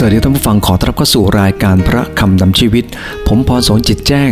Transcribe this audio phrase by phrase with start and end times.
[0.00, 2.84] สวัสดีท่านผู้ฟังขอต้อนรับเข้าสู่รายการพระคำนำชีวิต
[3.26, 4.30] ผมพรสนจิตแจ้ง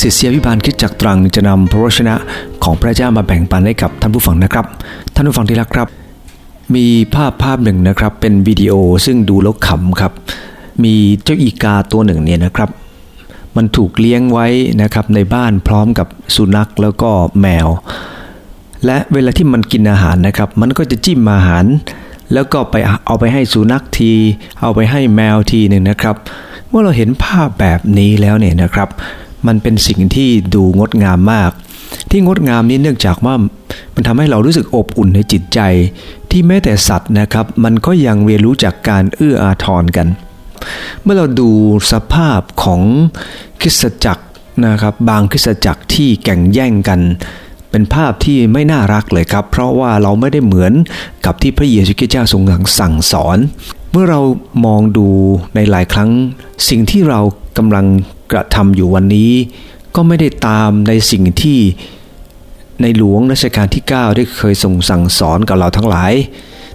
[0.00, 2.14] ศิษยาวิบาลคิดจักตรังจะนำพระวชนะ
[2.64, 4.66] ของพระเจ้ามาแบ่งปันให้กับท่านผู้ฟังนะครับ
[5.14, 5.88] ท่านผู้ฟังที่รักครับ
[6.74, 8.72] มีภาพภาพหนึ่งนะครับเป็นวิดีโอ
[9.06, 10.12] ซึ่งดูแล้วขำครับ
[10.84, 10.94] มี
[11.24, 12.70] เจ้าอีกาตัวหนึ่งเนี่ยนะครับ
[13.56, 14.46] มันถูกเลี้ยงไว้
[14.82, 17.68] นะครับในบ้านพร้อมกับสุนัขแล้วก็แมว
[18.84, 21.66] และเวลาที่มันกินอาหารนะครับ มันก็จะจิ้มอาหาร
[22.34, 22.74] แล้วก็ไป
[23.06, 24.12] เอาไปให้สุนัขที
[24.60, 26.16] เอาไปให้แมวทีหนึ่งนะครับ
[26.68, 28.88] เมื่อเราเห็นภาพแบบนี้แล้วเนี่ยนะครับ
[29.46, 31.50] มันเป็นสิ่งที่ดูงดงามมาก
[32.10, 33.34] ที่งดงามนี้เนื่องจากว่า
[33.94, 35.60] มันทำให้เรารู้สึกอบอุ่นในจิตใจ
[36.30, 40.06] ที่แม้แต่สัตว์นะครับ มันก็ยังเรียนรู้จากการเอื้ออาทรกัน
[41.02, 41.50] เมื่อเราดู
[41.92, 42.80] สภาพของ
[43.60, 44.24] คริสตจักร
[44.66, 47.00] นะครับ บางคริสตจักรที่แข่งแย่งกัน
[47.70, 50.72] เป็นภาพที่ไม่น่ารักเลยครับ เพราะว่าเราไม่ได้เหมือน
[51.24, 52.42] กับที่พระเยซูคริสต์เจ้าทรง
[52.80, 53.38] สั่งสอน
[53.92, 54.20] เมื่อเรา
[54.66, 55.08] มองดู
[55.54, 56.10] ในหลายครั้ง
[56.68, 57.20] สิ่งที่เรา
[57.58, 57.86] กำลัง
[58.32, 59.32] กระทำอยู่วันนี้
[59.94, 61.58] ก็ไม่ได้ตามในสิ่งที่
[62.82, 66.12] ในหลวงรัชกาลที่ 9 ได้เคยทรงสั่งสอนกับเราทั้งหลาย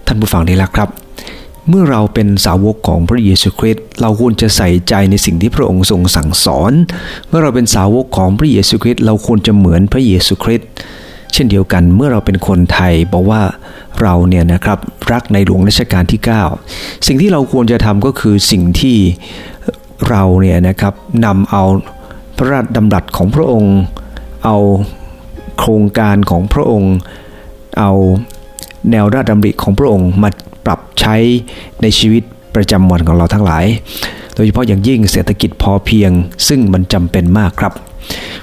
[0.06, 0.88] ท่านผู้ฟังได้แล้วครับ
[1.68, 6.72] เมื่อเราเป็นสาวกของพระเยซูคริสต์เราควรจะใส่ใจในสิ่งที่พระองค์ทรงสั่งสอน
[7.28, 10.68] เมื่อเราเป็นสาวกของพระเยซูคริสต์เราควรจะเหมือนพระเยซูคริสต์
[11.32, 13.42] เช่นเดียวกันเมื่อเราเป็นคนไทยบอกว่า
[14.02, 14.78] เราเนี่ยนะครับ
[15.12, 16.20] รักในหลวงรัชกาลที่
[16.64, 18.98] 9 สิ่งที่เราควรจะทำก็คือสิ่งที่
[20.08, 20.94] เราเนี่ยนะครับ
[21.24, 21.64] นำเอา
[22.36, 23.74] พระราชดำรัสของพระองค์
[24.44, 24.56] เอา
[25.58, 26.94] โครงการของพระองค์
[27.78, 27.92] เอา
[28.90, 30.30] แนวราชดำริของพระองค์มา
[30.66, 31.16] ปรับใช้
[31.82, 32.22] ในชีวิต
[32.54, 33.64] ประจำวันของเราทั้งหลาย
[34.34, 36.10] โดยเฉพาะอย่างยิ่งเศรษฐกิจพอเพียง
[36.48, 37.72] ซึ่งมันจำเป็นมากครับ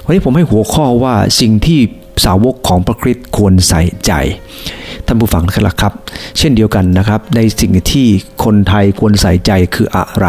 [0.04, 1.80] วันนี้ผมให้หัวข้อว่าสิ่งที่
[2.24, 4.12] สาวกของพระคริสต์ควรใส่ใจ
[5.06, 5.92] ท่านผู้ฟังนะครับ
[6.38, 8.06] เช่นเดียวกันนะครับ ในสิ่งที่
[8.44, 10.26] คนไทยควรใส่ใจคืออะไร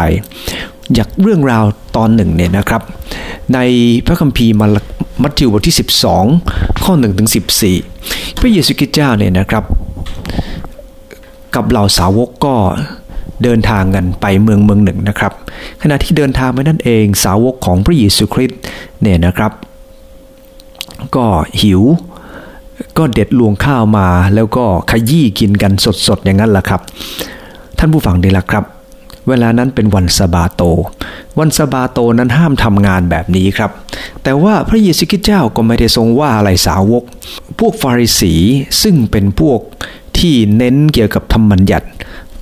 [0.94, 1.64] อยากเรื่องราว
[1.96, 2.82] ตอนหนึ่งเนี่ยนะครับ
[3.54, 3.58] ใน
[4.06, 4.66] พระคัมภีร์มา
[5.22, 5.76] มัทธิวบทที่
[6.28, 7.30] 12 ข้อ1ถึง
[7.82, 9.64] 14 พระเยซูคริสต์เจ้าเนี่ยนะครับ
[11.56, 12.54] กับเหล่าสาวกก็
[13.42, 15.32] เดินทางกันไปเมืองเมืองหนึ่งนะครับ
[15.82, 18.60] ขณะที่เดินทางไปนั่นเองสาวกของพระเยซูคริสต์
[19.00, 19.52] เนี่ยนะครับ
[21.16, 21.26] ก็
[21.62, 21.82] หิว
[22.98, 25.72] ก็เด็ดลวงข้าวมาแล้วก็ขยี้กินกัน
[26.06, 26.80] สดๆอย่างนั้นแหละครับ
[27.78, 28.64] ท่านผู้ฟังดีละครับ
[29.28, 30.62] เวลานั้นเป็นวันสบาโต
[31.38, 33.70] วันสบาโตนั้นห้ามทำงานแบบนี้ครับ
[34.22, 37.02] แต่ว่าพระเยซูคริสต์เจ้าก็ไม่ได้ทรงว่าอะไรสาวก
[37.58, 38.34] พวกฟาริสี
[38.82, 39.60] ซึ่งเป็นพวก
[40.18, 41.86] ที่เน้นเกี่ยวกับธรรมบัญญัติ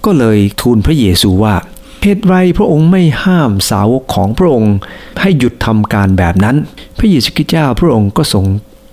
[0.05, 1.55] ก็เลยทูลพระเยซูว่า
[2.03, 4.75] เหตุไรพระองค์ไม่ห้ามสาวกของพระองค์
[5.21, 6.57] ให้หยุดทำการแบบนั้น
[6.99, 8.45] พระเยซูคริสต์เจ้าพระองค์ก็ทรง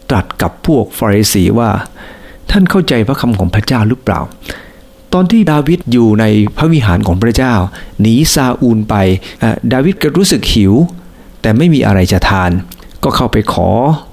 [0.09, 1.69] ตรัสกับพวกฟาริสีว่า
[2.51, 4.19] ท่านเข้าใจพระคำของพระเจ้าหรือเปล่า
[5.13, 6.25] ตอนที่ดาวิดอยู่ใน
[6.57, 7.53] พระวิหารของพระเจ้า
[8.01, 8.95] หนีซาอูลไป
[9.73, 10.73] ดาวิดก็รู้สึกหิว
[11.41, 12.51] แต่ไม่มีอะไรจะทาน
[13.03, 13.69] ก็เข้าไปขอ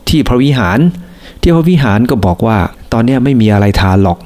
[0.08, 0.78] ที่พระวิหาร
[1.40, 2.58] ที่พระวิหารก็บอกว่า
[2.92, 4.18] ตอนนี้ไม่มีอะไรทานหรอก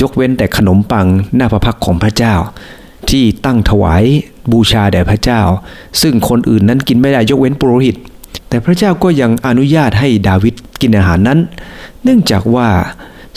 [0.00, 1.06] ยกเว้นแต่ขนมปัง
[1.36, 2.34] หน้าพระพักของพระเจ้า
[3.10, 4.04] ที่ตั้งถวาย
[4.52, 5.40] บูชาแด่พระเจ้า
[6.02, 7.96] ซึ่งคนอื่นนั้นกินไม่ได้ยกเว้นปุโรหิต
[8.48, 11.38] แต่พระเจ้าก็ยังอนุญาตให้ดาวิดกินอาหารนั้น
[12.02, 12.68] เนื่องจากว่า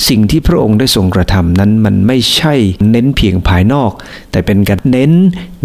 [0.09, 2.54] สิ่งที่พระองค์ได้ทรงกระทำนั้นมันไม่ใช่
[2.90, 3.92] เน้นเพียงภายนอก
[4.31, 5.12] แต่เป็นการเน้น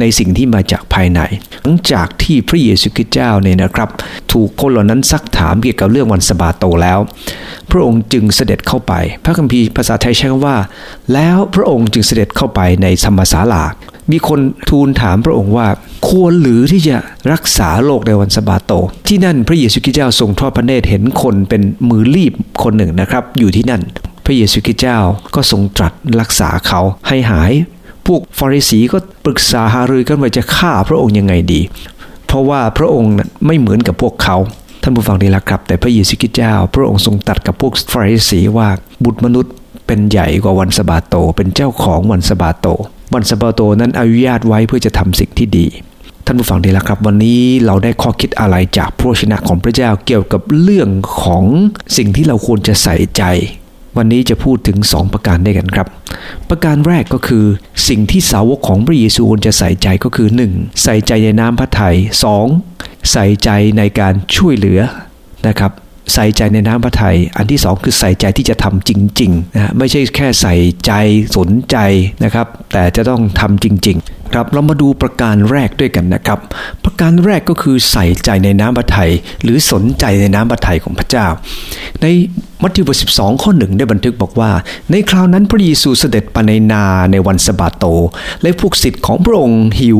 [0.00, 1.20] ในสิ่งที่มาจากภายใน
[1.62, 3.90] หลังจากที่พระเยซูคริสต์เจ้าเนี่ยนะครับ
[4.32, 6.98] ถูกคนเหล่านั้นซักถามเกี่ยวกับเรื่องวันสบาโตแล้ว
[7.70, 8.92] พระองค์จึงเสด็จเข้าไป
[9.24, 10.56] พระคัมภีร์ภาษาไทยใช้คำว่า
[11.12, 13.64] แล้วพระองค์จึงเสด็จเข้าไปในธรรมศาลา
[14.10, 14.40] มีคน
[14.70, 15.68] ทูลถามพระองค์ว่า
[16.08, 16.96] ควรหรือที่จะ
[17.32, 18.72] รักษาโรคในวันสบาโต
[19.08, 23.82] ที่นั่นพระเยซูคริสต์เจ้าทรงทอดพระเนตรเห็นคนเป็นมือรีบคนหนึ่งนะครับ อยู่ที่นั่น
[24.28, 24.98] ระเยซูคริสต์เจ้า
[25.34, 27.52] ก็ทรงตรัสรักษาเขาให้หาย
[28.06, 31.60] พวกฟาริสีก็ปรึกษาหารือกันว่าจะฆ่าพระองค์ยังไงดี
[32.26, 33.12] เพราะว่าพระองค์
[33.46, 34.36] ไม่เหมือนกับพวกเขา
[34.82, 38.68] ท่านผู้ฟังดีละครับ แต่พระเยซูคริสต์เจ้า พระองค์ทรงตรัสกับพวกฟาริสีว่า
[39.04, 39.52] บุตรมนุษย์
[39.86, 42.66] เป็นใหญ่กว่าวันสบาโต เป็นเจ้าของวันสบาโต
[43.14, 45.66] วันสบาโตนั้นอนุญาตไว้เพื่อจะทำสิ่งที่ดี
[46.26, 50.88] ท่านผู้ฟังดีละครับ วันนี้เราได้ข้อคิดอะไรจากพระชนะของพระเจ้าเกี่ยวกับเรื่อง
[51.22, 51.44] ของ
[51.96, 53.22] สิ่งที่เราควรจะใส่ใจ
[53.96, 55.86] วันนี้จะพูดถึง 2 ประการด้วยกันครับ
[56.48, 57.44] ประการแรกก็คือ
[57.88, 60.82] สิ่งที่สาวกของพระเยซูควรจะใส่ใจก็คือ 1.
[60.82, 61.96] ใส่ใจในน้ำพระทัย
[62.54, 63.10] 2.
[63.12, 64.80] ใส่ใจในการช่วยเหลือ
[65.46, 65.72] นะครับ
[66.14, 68.90] ใส่ใจในน้ำพระทัยอันที่สองคือใส่ใจที่จะทำจ
[69.20, 70.54] ริงๆนะไม่ใช่แค่ใส่
[70.86, 70.92] ใจ
[71.36, 71.76] สนใจ
[72.24, 76.38] นะครับ แต่จะต้องทำจริง ๆ ครับเรามาดูประการแรกด้วยกันนะครับ
[76.84, 79.10] ประการแรกก็คือใส่ใจในน้ำพระทัย
[79.42, 81.26] หรือสนใจในน้ำพระทัยของพระเจ้า
[82.02, 82.06] ใน
[82.62, 84.50] มัทธิวบทสิบสองข้อหนึ่งได้บันทึกบอกว่า
[84.90, 87.84] ในคราวนั้นพระเยซูเสด็จไปในนาในวันสะบาโต
[88.42, 89.98] และพวกศิษย์ของพระองค์หิว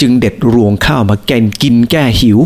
[0.00, 2.38] จึงเด็ดรวงข้าวมาแกนกินแก้หิว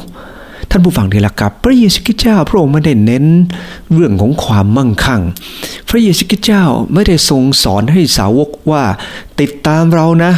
[0.71, 3.25] ท่านผู้ฟังที่รักครับ พระเยซูคริสต์เจ้าพระองค์ไม่ได้เน้น
[3.93, 5.23] เรื่องของความมั่งคั่ง
[5.89, 8.85] พระเยซูคริสต์เจ้าไม่ได้ทรงสอนให้สาวกว่า
[9.41, 10.33] ติดตามเรานะ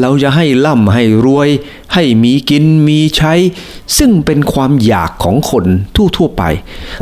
[0.00, 1.48] เราจะให้ล่ำให้รวย
[1.94, 3.32] ให้มีกินมีใช้
[3.98, 5.64] ซึ่งเป็นความอยากของคน
[5.94, 6.42] ทั่วทั่วไป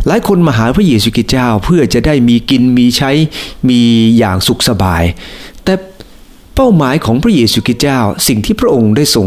[0.07, 3.11] หลายคนมาหาพระเยซูคริสต์เจ้าเพื่อจะได้มีกินมีใช้
[3.69, 3.81] มี
[4.19, 5.03] อย่างสุขสบาย
[5.65, 5.75] แต่
[6.55, 7.99] เป้าหมายของพระเยซูคริสต์เจ้า
[8.29, 9.27] สิ่งที่พระองค์ได้ทรง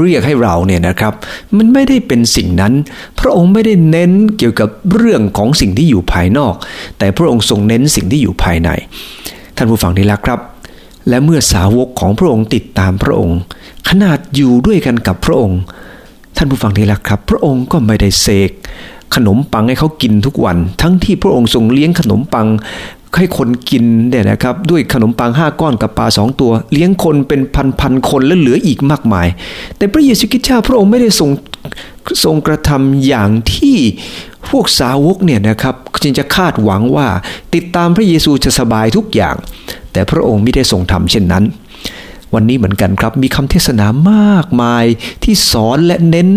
[0.00, 1.12] เรียกให้เราเนี่ยนะครับ
[1.56, 2.72] มันไม่ได้เป็นสิ่งนั้น
[3.20, 6.54] พระองค์ไม่ได้เน้นเกี่ยวกับเรื่องของสิ่งที่อยู่ภายนอก
[6.98, 8.70] แต่พระองค์ทรงเน้นสิ่งที่อยู่ภายใน
[9.56, 10.40] ท่านผู้ฟังที่รักครับ
[11.08, 13.38] และเมื่อสาวกของพระองค์ติดตามพระองค์
[13.88, 15.60] ขนาดอยู่ด้วยกันกับพระองค์
[16.36, 18.50] ท่านผู้ฟังที่รักครับ พระองค์ก็ไม่ได้เสก
[19.14, 22.46] ขนมปังให้เขากินทุกวัน ทั้งที่พระองค์ทรงเลี้ยงขนมปัง
[23.18, 29.28] ให้คนกินเนี่ยนะครับด้วยขนมปังห้าก้อนกับปลาสองตัว เลี้ยงคนเป็นพันพันคนและเหลืออีกมากมาย
[29.76, 31.30] แต่พระเยซูคริสต์เจ้าพระองค์ไม่ได้ทรง
[32.24, 33.76] ทรงกระทำอย่างที่
[34.48, 37.08] พวกสาวกเนี่ยนะครับจึงจะคาดหวังว่า
[37.54, 39.34] ติดตามพระเยซูจะสบายทุกอย่าง
[39.92, 41.44] แต่พระองค์ไม่ได้ทรงทำเช่นนั้น
[42.34, 44.84] วันนี้เหมือนกันครับมีคำเทศนามากมาย
[45.24, 46.28] ที่สอนและเน้น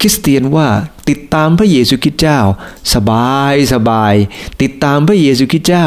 [0.00, 0.66] คริสเตียนว่า
[1.08, 2.38] ติดตามพระเยซูคริสต์เจ้า
[2.94, 4.14] สบายสบาย
[4.62, 5.86] ติดตามพระเยซูคริสต์เจ้า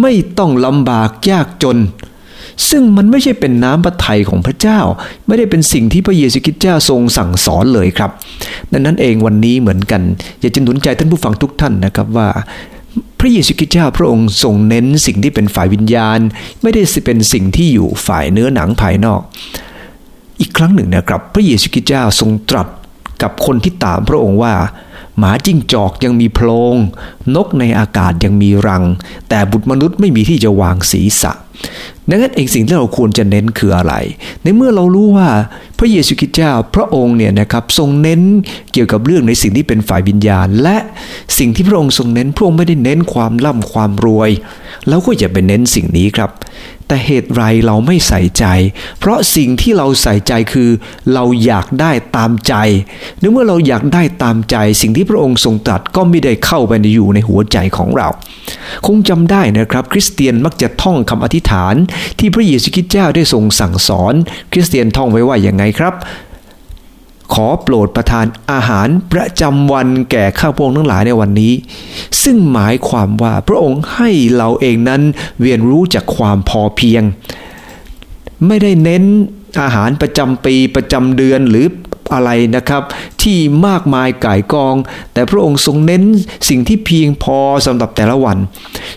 [0.00, 1.78] ไม่ต้องลำบากยากจน
[2.70, 4.80] ซึ่งมันไม่ใช่เป็นน้ำพระทัยของพระเจ้า
[5.26, 8.10] ไม่ได้เป็นสิ่งที่พระเยซูคริสต์เจ้าทรงสั่งสอนเลยครับ
[8.72, 10.02] ดังนั้นเองวันนี้เหมือนกัน
[10.40, 12.28] อยากจะหนุนใจท่านผู้ฟังทุกท่านนะครับว่า
[13.20, 16.18] พระเยซูคริสต์เจ้าพระองค์ทรงเน้นสิ่งที่เป็นฝ่ายวิญญาณ
[16.62, 19.20] ไม่ได้เป็นสิ่งที่อยู่ฝ่ายเนื้อหนังภายนอก
[20.40, 22.68] อีกครั้งหนึ่งนะครับ พระเยซูคริสต์เจ้าทรงตรัส
[23.22, 24.54] กับคนที่ตามพระองค์ว่า
[25.18, 26.76] หมาจิ้งจอกยังมีโพรง
[27.34, 28.84] นกในอากาศยังมีรัง
[29.28, 31.32] แต่บุตรมนุษย์ไม่มีที่จะวางศีรษะ
[32.08, 33.94] ดังนั้นเองสิ่งที่เราควรจะเน้นคืออะไร
[34.42, 35.28] ในเมื่อเรารู้ว่า
[35.78, 38.22] พระเยซูคริสต์เจ้าพระองค์เนี่ยนะครับทรงเน้น
[38.72, 40.76] เกี่ยวกับเรื่องในสิ่งที่เป็นฝ่ายวิญญาณ และ
[41.38, 44.30] สิ่งที่พระองค์ทรงเน้นพระองค์ไม่ได้เน้นความร่ำความรวย
[44.88, 46.30] เราก็อย่าไปเน้นสิ่งนี้ครับ
[46.90, 48.44] แต่เหตุไรเราไม่ใส่ใจ
[49.00, 50.70] เพราะสิ่งที่เราใส่ใจคือ
[51.14, 52.54] เราอยากได้ตามใจ
[53.22, 58.08] นึกเมื่อเราอยากได้ตามใจ สิ่งที่พระองค์ทรงตรัสก็ไม่ได้เข้าไปในอยู่ในหัวใจของเรา
[58.86, 61.74] คงจำได้นะครับ คริสเตียนมักจะท่องคำอธิษฐาน
[62.18, 64.14] ที่พระเยซูคริสต์เจ้าได้ทรงสั่งสอน
[64.52, 65.94] คริสเตียนท่องไว้ว่าอย่างไงครับ
[67.34, 71.52] ขอโปรดประทานอาหารประจำวันแก่ข้าพงทั้งหลายในวันนี้
[72.22, 75.02] ซึ่งหมายความว่าพระองค์ให้เราเองนั้น
[75.42, 77.02] เรียนรู้จากความพอเพียง
[78.46, 79.04] ไม่ได้เน้น
[79.62, 81.66] อาหารประจำปีประจำเดือนหรือ
[82.14, 82.82] อะไรนะครับ
[83.22, 84.74] ที่มากมายก่ายกอง
[85.12, 86.02] แต่พระองค์ทรงเน้น
[86.48, 88.38] สิ่งที่เพียงพอสำหรับแต่ละวัน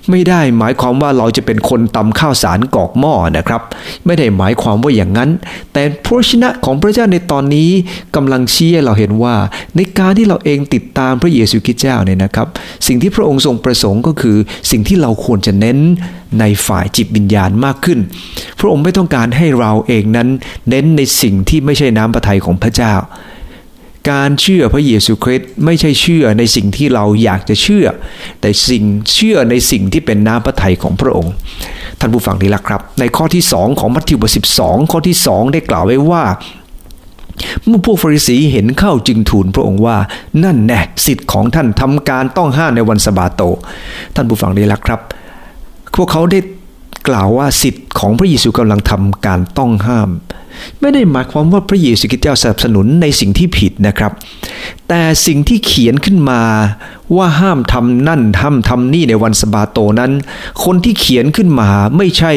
[0.10, 3.62] ไม่ได้หมายความว่าเราจะเป็นคนตำข้าวสารกอกหม้อนะครับ
[4.06, 5.30] ไม่ได้หมายความว่าอย่างนั้น
[5.74, 7.70] แต่พระชนะของพระเจ้าในตอนนี้
[8.16, 9.36] กำลังชี้ให้เราเห็นว่า
[9.76, 12.48] ในการที่เราเองติดตามพระเยซูคริสต์เจ้าเนี่ยนะครับ
[12.88, 14.38] สิ่งที่พระองค์ทรงประสงค์ก็คือ
[14.72, 15.78] สิ่งที่เราควรจะเน้น
[16.40, 18.00] ในฝ่ายจิตวิญญาณมากขึ้น
[18.60, 20.28] พระองค์ไม่ต้องการให้เราเองนั้น
[20.70, 22.94] เน้นในสิ่งที่ไม่ใช่น้ำพระทัยของพระเจ้า
[24.12, 27.86] การเชื่อพระเยซูคริสต์ไม่ใช่เชื่อในสิ่งที่เราอยากจะเชื่อ
[28.42, 28.84] แต่สิ่ง
[29.14, 31.34] เชื่อในสิ่งที่เป็นน้ำพระทัยของพระองค์
[32.00, 36.24] ท่านผู้ฟังที่รักครับ ในข้อที่สองของมัทธิวบทสิบสองข้อที่สองได้กล่าวไว้ว่า
[37.66, 39.98] เมื่อพวกฟาริสีเห็นเข้าจึงทูลพระองค์ว่า
[40.44, 43.42] นั่นแน่สิทธิ์ของท่านทำการต้องห้ามในวันสบาโต
[44.16, 45.02] ท่านผู้ฟังที่รักครับ
[45.96, 46.40] พวกเขาได้
[47.08, 50.10] กล่าวว่าสิทธิ์ของพระเยซูกำลังทำการต้องห้าม
[50.80, 54.12] ไม่ได้หมายความว่าพระเยซูคริสต์เจ้าสนับสนุนในสิ่งที่ผิดนะครับ
[54.88, 56.42] แต่สิ่งที่เขียนขึ้นมา
[57.16, 60.12] ว่าห้ามทำนั่นห้ามทำนี่ในวันสบาโตนั้น
[60.64, 62.32] คนที่เขียนขึ้นมาไม่ใช่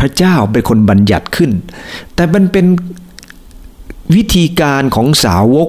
[0.00, 1.50] พระเจ้าเป็นคนบัญญัติขึ้น
[2.14, 2.66] แต่มันเป็น
[4.16, 5.68] วิธีการของสาวก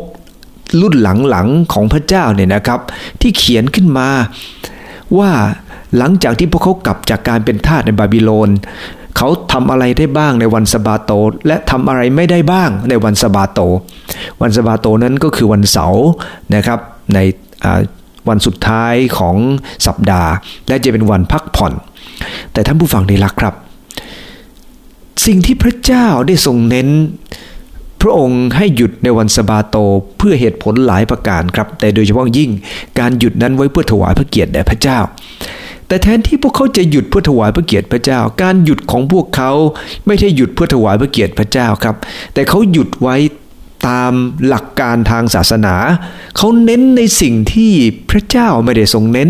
[0.81, 2.79] รุ่นหลังๆของพระเจ้าเนี่ยนะครับ
[3.21, 4.07] ที่เขียนขึ้นมา
[5.17, 5.31] ว่า
[5.97, 8.49] หลังจากที่พวกเขากลับจากการเป็นทาสในบาบิโลน
[9.17, 11.11] เขาทำอะไรได้บ้างในวันสบาโต
[11.47, 13.59] และทำอะไรไม่ได้บ้างในวันสบาโต
[14.41, 16.05] วันสบาโตนั้นก็คือวันเสาร์
[16.55, 16.79] นะครับ
[17.13, 17.19] ใน
[18.29, 19.35] วันสุดท้ายของ
[19.87, 20.31] สัปดาห์
[20.67, 21.73] และจะเป็นวันพักผ่อน
[22.53, 23.53] แต่ท่านผู้ฟังได้รักครับ
[25.25, 26.89] สิ่งที่พระเจ้าได้ทรงเน้น
[28.01, 29.75] พระองค์ให้หยุดในวันสบาโต
[30.17, 32.49] เพื่อเหตุผลหลายประการครับ แต่โดยเฉพาะยิ่ง
[32.99, 34.99] การหยุดนั้นไว้เพื่อถวายพระเกียรติแด่พระเจ้า
[35.89, 39.51] แต่แทนที่พวกเขาจะหยุดเพื่อถวายพระเกียรติพระเจ้า การหยุดของพวกเขา
[40.08, 41.96] ไม่ใช่หยุดเพื่อถวายพระเกียรติพระเจ้าครับ
[42.34, 43.15] แต่เขาหยุดไว้
[43.88, 44.13] ตาม
[44.48, 45.75] หลักการทางศาสนา
[46.38, 47.72] เขาเน้นในสิ่งที่
[48.10, 49.29] พระเจ้าไม่ได้ทรงเน้น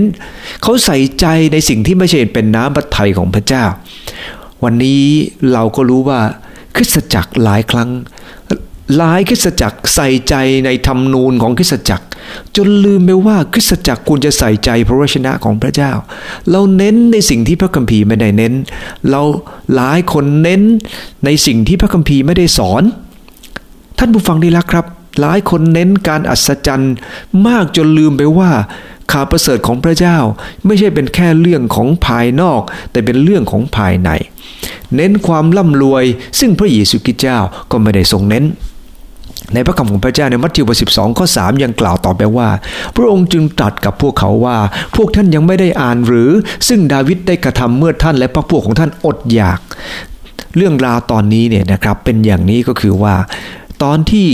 [0.63, 3.63] เขาใส่ใจในสิ่งที่ไม่ใช่เป็นน้ำพระทัยของพระเจ้า
[4.63, 5.04] วันนี้
[5.54, 6.20] เราก็รู้ว่า
[6.75, 7.89] คริสตจักรหลายครั้ง
[8.98, 12.05] หลายคริสตจักรใส่ใจในธรรมนูญของคริสตจักร
[12.55, 15.91] จนลืมไปว่าคริสตจักรควรจะใส่ใจพระวจนะของพระเจ้า
[16.51, 18.53] เราเน้นในสิ่งที่พระคัมภีร์ไม่ได้เน้น
[19.10, 19.22] เรา
[19.75, 20.62] หลายคนเน้น
[21.25, 22.84] ในสิ่งที่พระคัมภีร์ไม่ได้สอน
[23.98, 24.86] ท่านผู้ฟังดีละครับ
[25.19, 26.93] หลายคนเน้นการอัศจรรย์
[27.48, 28.51] มากจนลืมไปว่า
[29.12, 30.17] ข่าวประเสริฐของพระเจ้า
[30.65, 34.10] ไม่ใช่เป็นแค่เรื่องของภายนอก แต่เป็นเรื่องของภายใน
[34.96, 36.05] เน้นความร่ำรวย
[36.39, 37.38] ซึ่งพระเยซูคริสต์เจ้า
[37.72, 38.46] ก็ไม่ได้ทรงเน้น
[39.53, 42.50] ในพระคำของพระเจ้าในมัทธิวบทสิบสองข้อสามยังกล่าวต่อไปว่า
[42.96, 44.58] พระองค์จึงตรัสกับพวกเขาว่า
[44.96, 46.29] พวกท่านยังไม่ได้อ่านหรือ
[46.68, 49.60] ซึ่งดาวิดได้กระทำเมื่อท่านและพระพวกของท่านอดอยาก
[50.56, 53.15] เรื่องราวตอนนี้เนี่ยนะครับเป็นอย่างนี้ก็คือว่า
[53.84, 54.27] ตอนที่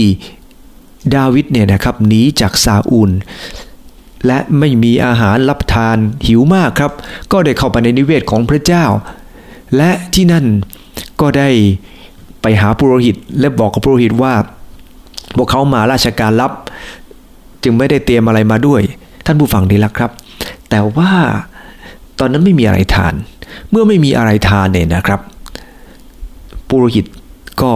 [1.16, 3.10] ดาวิดเนี่ยนะครับหนีจากซาอูล
[4.26, 5.96] และไม่มีอาหารรับทาน
[6.26, 6.92] หิวมากครับ
[7.32, 8.84] ก็ได้เข้าไปในนิเวศของพระเจ้า
[9.76, 10.44] และที่นั่น
[11.20, 11.48] ก็ได้
[12.42, 14.34] ไปหาปุโรหิตและบอกกับปุโรหิตว่า
[15.36, 16.52] พวกเขามาราชการรับ
[17.62, 18.80] จึงไม่ได้เตรียมอะไรมาด้วย
[19.26, 20.10] ท่านผู้ฟังดีละครับ
[20.70, 21.12] แต่ว่า
[22.18, 23.14] ตอนนั้นไม่มีอะไรทาน
[23.70, 25.20] เมื่อไม่มีอะไรทานเนี่ยนะครับ
[26.68, 27.06] ปุโรหิต
[27.62, 27.72] ก็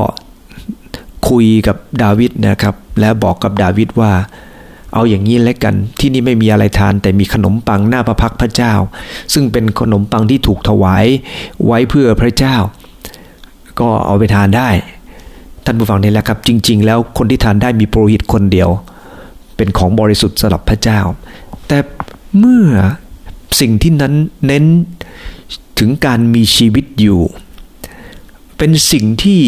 [1.28, 4.12] คุยกับดาวิดนะครับ และบอกกับดาวิดว่า
[4.94, 8.72] เอาอย่างนี้แล้วกัน ที่นี่ไม่มีอะไรทาน แต่มีขนมปังหน้าพระพักพระเจ้า
[9.34, 11.06] ซึ่งเป็นขนมปังที่ถูกถวาย
[11.66, 12.56] ไว้เพื่อพระเจ้า
[13.80, 14.68] ก็เอาไปทานได้
[15.64, 18.70] ท่านผู้ฟังนี่แหละครับ จริง ๆ แล้วคนที่ทานได้มีโปรหิตคนเดียว
[19.56, 21.00] เป็นของบริสุทธิ์สำหรับพระเจ้า
[21.68, 21.78] แต่
[22.38, 22.66] เมื่อ
[23.60, 24.14] สิ่งที่นั้น
[24.46, 24.64] เน้น
[25.78, 27.20] ถึงการมีชีวิตอยู่
[28.56, 29.40] เป็นสิ่งที่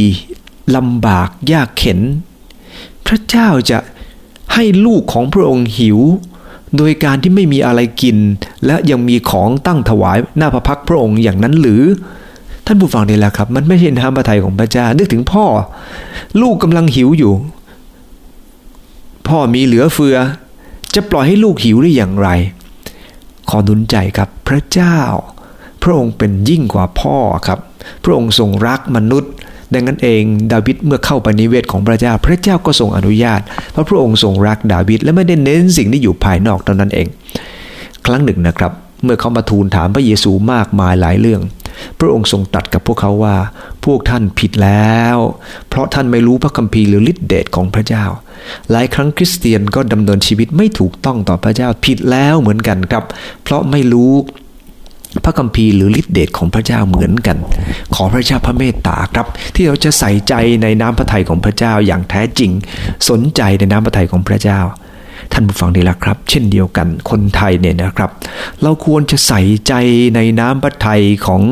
[0.77, 2.01] ลำบากยากเข็น
[3.07, 3.79] พระเจ้าจะ
[4.55, 5.99] ให้ลูกของพระองค์หิว
[6.77, 8.19] โดยการที่ไม่มีอะไรกิน
[8.67, 11.83] และยังมีของตั้งถวายหน้าพระพักพระองค์อย่างนั้นหรือ
[12.67, 15.45] ท่านผู้ฟังนี่แหละครับ มันไม่ใช่น้ำพระทัยของพระเจ้า นึกถึงพ่อ
[16.41, 17.33] ลูกกำลังหิวอยู่
[19.29, 20.17] พ่อมีเหลือเฟือ
[20.95, 22.29] จะปล่อยให้ลูกหิวได้อย่างไร
[23.49, 24.99] ขอดุลใจครับพระเจ้า
[25.83, 27.17] พระองค์เป็นยิ่งกว่าพ่อ
[27.47, 27.59] ครับ
[28.05, 29.33] พระองค์ทรงรักมนุษย์
[29.73, 33.41] ดังนั้นเองดาวิดเมื่อเข้าไปนิเวศของพระเจ้า พระเจ้าก็ทรงอนุญาต
[33.73, 37.07] เพราะพระองค์ทรงรักดาวิดและไม่ได้เน้นสิ่งที่อยู่ภายนอกเท่านั้นเอง
[38.07, 38.73] ครั้งหนึ่งนะครับ
[39.05, 41.41] เมื่อเขามาทูลถามพระเยซูมากมายหลายเรื่อง
[42.01, 43.37] พระองค์ทรงตัดกับพวกเขาว่า
[43.85, 45.17] พวกท่านผิดแล้ว
[45.69, 48.05] เพราะท่านไม่รู้พระคัมภีร์หรือฤทธิเดชของพระเจ้า
[48.71, 53.05] หลายครั้งคริสเตียนก็ดำเนินชีวิตไม่ถูกต้องต่อพระเจ้าผิดแล้วเหมือนกันครับ
[53.43, 54.13] เพราะไม่รู้
[55.25, 57.37] พระคัมภีร์หรือฤทธิเดชของพระเจ้าเหมือนกัน
[57.95, 62.51] ขอพระเจ้าพระเมตตาครับ ที่เราจะใส่ใจในน้ำพระทัยของพระเจ้าอย่างแท้จริง
[63.09, 64.61] สนใจในน้ำพระทัยของพระเจ้า
[65.33, 68.11] ท่านผู้ฟังดีละครับ เช่นเดียวกันคนไทยเนี่ยนะครับ
[68.63, 69.75] เราควรจะใส่ใจ
[70.15, 71.43] ในน้ำพระทัยของ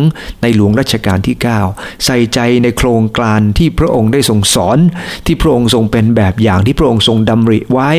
[0.42, 1.36] ในหลวงรัชกาลที่
[1.68, 4.78] 9 ใส่ใจในโครงการที่พระองค์ได้ทรงสอน
[5.26, 7.90] ที่พระองค์ทรงเป็นแบบอย่างที่พระองค์ทรงดำริไว้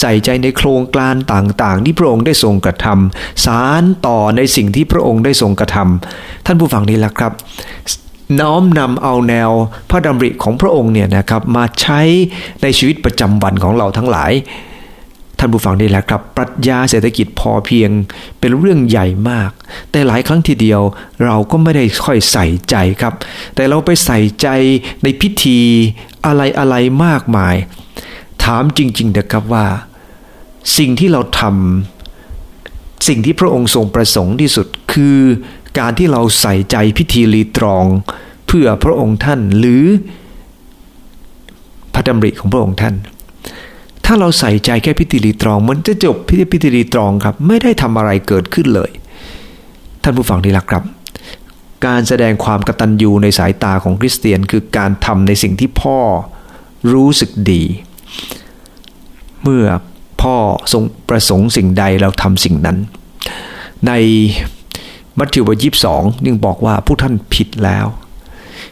[0.00, 7.32] ใส่ใจในโครงการต่างๆ ที่พระองค์ได้ทรงกระทำสารต่อในสิ่งที่พระองค์ได้ทรงกระทำท่านผู้ฟังนี่แหละครับ
[8.40, 9.50] น้อมนำเอาแนว
[9.90, 12.00] พระดำริของพระองค์เนี่ยนะครับมาใช้
[12.62, 14.32] ในชีวิตประจำวันของเราทั้งหลาย
[15.38, 17.90] ท่านผู้ฟังได้แล้วครับ ปรัชญาเศรษฐกิจพอเพียง
[18.40, 19.50] เป็นเรื่องใหญ่มาก
[19.90, 20.80] แต่หลายครั้งทีเดียว
[21.24, 23.14] เราก็ไม่ได้ค่อยใส่ใจครับ
[23.54, 24.48] แต่เราไปใส่ใจ
[25.02, 25.58] ในพิธี
[26.26, 26.74] อะไรอะไร
[27.04, 27.54] มากมาย
[28.44, 29.66] ถามจริงๆนะครับว่า
[30.78, 35.18] สิ่งที่เราทำสิ่งที่พระองค์ทรงประสงค์ที่สุดคือ
[35.78, 37.84] การที่เราใส่ใจพิธีรีตรอง
[38.46, 39.84] เพื่อพระองค์ท่านหรือ
[41.94, 42.94] พระดำริของพระองค์ท่าน
[44.06, 48.90] ถ้าเราใส่ใจแค่พิธีรีตรอง มันจะจบพิธีพิธีรีตรองครับ ไม่ได้ทำอะไรเกิดขึ้นเลย
[50.02, 50.84] ท่านผู้ฟังที่รักครับ
[51.86, 55.98] การแสดงความกตัญญูในสายตาของคริสเตียน คือการทำในสิ่งที่พ่อ
[56.92, 57.62] รู้สึกดี
[59.42, 59.64] เมื่อ
[60.22, 60.36] พ่อ
[60.72, 62.78] ทรงประสงค์สิ่งใดเราทำสิ่งนั้น
[63.86, 63.92] ใน
[65.18, 67.86] มัทธิวบทยี่สิบสองยังบอกว่าผู้ท่านผิดแล้ว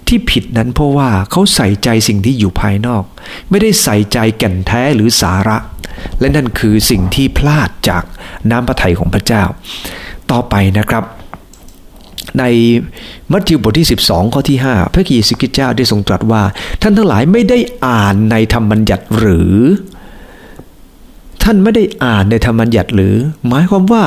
[0.09, 3.05] ที่ผิดนั้นเพราะว่าเขาใส่ใจสิ่งที่อยู่ภายนอก
[3.51, 5.59] ไม่ได้ใส่ใจแก่นแท้หรือสาระ
[6.21, 8.05] และนั่นคือสิ่งที่พลาดจาก
[8.51, 9.43] น้ำพระทัยของพระเจ้า
[10.31, 11.05] ต่อไปนะครับ
[12.39, 12.45] ใน
[13.33, 16.43] มัทธิวบทที่ 12 ข้อที่ 5 พระกีสิกิเจ้าได้ทรงตรัสว่า
[16.83, 19.55] ท่านทั้งหลายไม่ได้อ่านในธรรมบัญญัติหรือ
[21.43, 23.15] ท่านไม่ได้อ่านในธรรมบัญญัติหรือ
[23.49, 24.05] หมายความว่า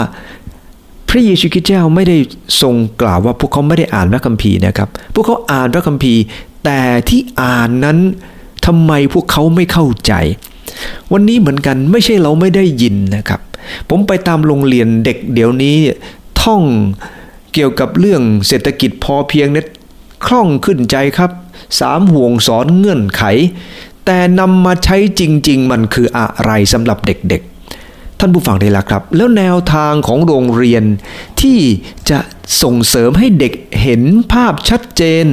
[1.09, 2.17] พระเยซูคริสต์เจ้าไม่ได้
[2.61, 6.21] ทรงกล่าวว่าพวกเขาไม่ได้อ่านพระคัมภีร์นะครับ พวกเขาอ่านพระคัมภีร์
[6.65, 7.97] แต่ที่อ่านนั้น
[8.65, 10.13] ทำไมพวกเขาไม่เข้าใจ
[11.11, 13.41] วันนี้เหมือนกันไม่ใช่เราไม่ได้ยินนะครับ
[13.89, 15.75] ผมไปตามโรงเรียนเด็กเดี๋ยวนี้
[16.41, 16.63] ท่อง
[17.53, 19.67] เกี่ยวกับเรื่องเศรษฐกิจพอเพียงเนี่ย
[20.25, 21.31] คล่องขึ้นใจครับ
[21.79, 23.23] สามห่วงสอนเงื่อนไข
[24.05, 27.56] แต่นำมาใช้จริง ๆ มันคืออะไรสำหรับเด็กๆ
[28.19, 30.83] ท่านผู้ฟังได้ละครับ แล้วแนวทางของโรงเรียน
[31.41, 31.59] ที่
[32.09, 32.19] จะ
[32.61, 35.25] ส่งเสริมให้เด็กเห็นภาพชัดเจน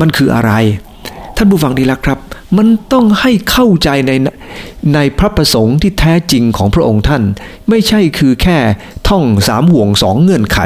[0.00, 0.52] มันคืออะไร
[1.36, 2.18] ท่านผู้ฟังดีละครับ
[2.56, 4.12] มันต้องให้เข้าใจใน
[4.94, 7.22] ในพระประสงค์ที่แท้จริงของพระองค์ท่าน
[7.68, 8.58] ไม่ใช่คือแค่
[9.08, 10.58] ท่องสามห่วงสองเงื่อนไข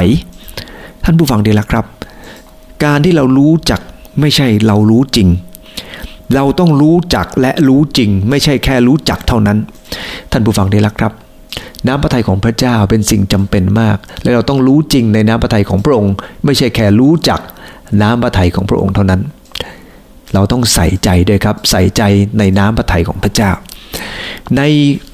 [1.03, 1.85] ท่านผู้ฟังดีละครับ
[2.83, 3.81] การที่เรารู้จัก
[4.19, 5.27] ไม่ใช่เรารู้จริง
[6.35, 9.57] เราต้องรู้จักและรู้จริง ไม่ใช่แค่รู้จักเท่านั้น
[10.31, 11.11] ท่านผู้ฟังดีละครับ
[11.87, 16.13] น้ำพระทัยของพระเจ้าเป็นสิ่งจำเป็นมาก และเราต้องรู้จริงในน้ำพระทัยของพระองค์
[16.45, 17.39] ไม่ใช่แค่รู้จัก
[18.01, 19.21] น้ำพระทัยของพระองค์เท่านั้น
[20.33, 22.01] เราต้องใส่ใจด้วยครับ ใส่ใจ
[22.39, 23.51] ในน้ำพระทัยของพระเจ้า
[24.57, 24.61] ใน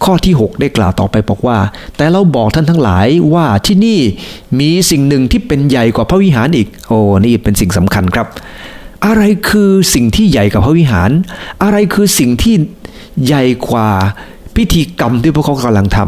[0.03, 1.57] ข้อที่ 6 ได้กล่าวต่อไปบอกว่า
[1.95, 3.99] แต่เราบอกท่านทั้งหลายว่าที่นี่
[4.59, 8.27] มีสิ่งหนึ่งที่เป็นใหญ่กว่าพระวิหารอีก โอ้นี่เป็นสิ่งสำคัญครับ
[9.05, 11.11] อะไรคือสิ่งที่ใหญ่กว่าพระวิหาร
[11.63, 12.55] อะไรคือสิ่งที่
[13.25, 13.89] ใหญ่กว่า
[14.55, 15.99] พิธีกรรมที่พวกเขากำลังท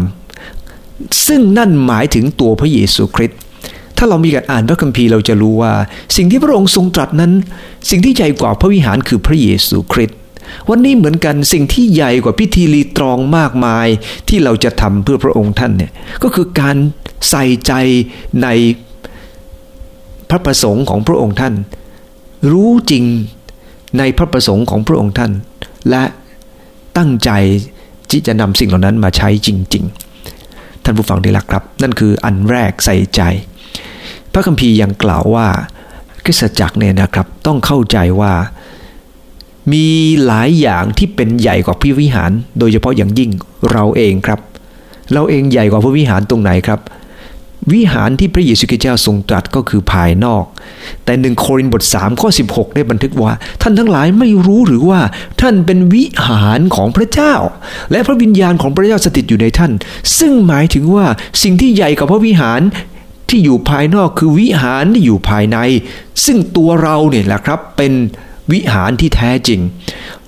[0.57, 3.39] ำซึ่งนั่นหมายถึงตัวพระเยซูคริสต์
[3.97, 5.73] ถ้าเรามีการอ่านพระคัมภีร์เราจะรู้ว่า
[6.17, 7.31] สิ่งที่พระองค์ทรงตรัสนั้น
[7.89, 10.17] สิ่งที่ใหญ่กว่าพระวิหารคือพระเยซูคริสต์
[10.69, 13.87] วันนี้เหมือนกันสิ่งที่ใหญ่กว่าพิธีรีตรองมากมาย
[14.27, 15.91] ที่เราจะทำเพื่อพระองค์ท่านเนี่ย
[16.23, 16.77] ก็คือการ
[17.29, 17.73] ใส่ใจ
[18.43, 18.47] ใน
[20.29, 21.53] พระประสงค์ของพระองค์ท่าน
[22.51, 23.03] รู้จริง
[23.97, 25.31] ในพระประสงค์ของพระองค์ท่าน
[25.89, 26.03] และ
[26.97, 27.31] ตั้งใจ
[28.11, 29.83] ที่จะนำสิ่งเหล่านั้นมาใช้จริง
[30.33, 33.21] ๆ ท่านผู้ฟังที่รักครับ นั่นคืออันแรกใส่ใจ
[34.33, 35.47] พระคัมภีร์ยังกล่าวว่า
[36.25, 38.33] คริสตจักรเนี่ยนะครับต้องเข้าใจว่า
[39.73, 39.87] มี
[40.25, 43.31] หลายอย่างที่เป็นใหญ่กว่าพิวิหาร โดยเฉพาะอย่างยิ่ง
[43.71, 44.39] เราเองครับ
[45.13, 46.79] เราเองใหญ่กว่าพระวิหารตรงไหนครับ
[47.73, 50.45] วิหารที่พระเยซูคริสต์เจ้าทรงตรัสก็คือภายนอก
[51.05, 54.99] แต่หนึ่งโครินธ์บท3ข้อ16 ได้บันทึกว่า ท่านทั้งหลายไม่รู้หรือว่า
[55.41, 57.33] ท่านเป็นวิหารของพระเจ้า
[57.91, 59.71] และพระวิญญาณของพระเจ้าสถิตอยู่ในท่าน
[60.19, 61.05] ซึ่งหมายถึงว่า
[61.43, 62.61] สิ่งที่ใหญ่กว่าพระวิหาร
[63.29, 65.57] ที่อยู่ภายนอกคือวิหารที่อยู่ภายใน
[66.25, 67.93] ซึ่งตัวเราเนี่ยแหละครับเป็น
[68.51, 69.59] วิหารที่แท้จริง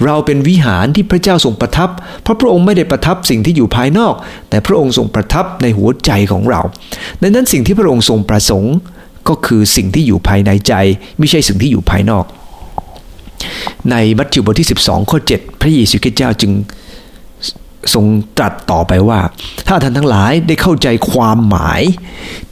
[0.06, 1.90] เราเป็นวิหารที่พระเจ้าทรงประทับ
[2.24, 4.14] เพราะพระองค์ไม่ได้ประทับสิ่งที่อยู่ภายนอก
[4.50, 6.62] แต่พระองค์ทรงประทับในหัวใจของเรา
[7.22, 8.76] ดังนั้นสิ่งที่พระองค์ทรงประสงค์
[9.30, 10.74] ก็คือสิ่งที่อยู่ภายในใจ
[11.20, 12.26] ไม่ใช่สิ่งที่อยู่ภายนอก
[13.92, 16.52] ในมัทธิวบทที่ 12 ข้อ 7 พระเยซูคริสต์เจ้าจึง
[17.94, 18.06] ทรง
[18.38, 19.20] ตรัสต่อไปว่า
[19.68, 21.82] ถ้าท่านทั้งหลายได้เข้าใจความหมาย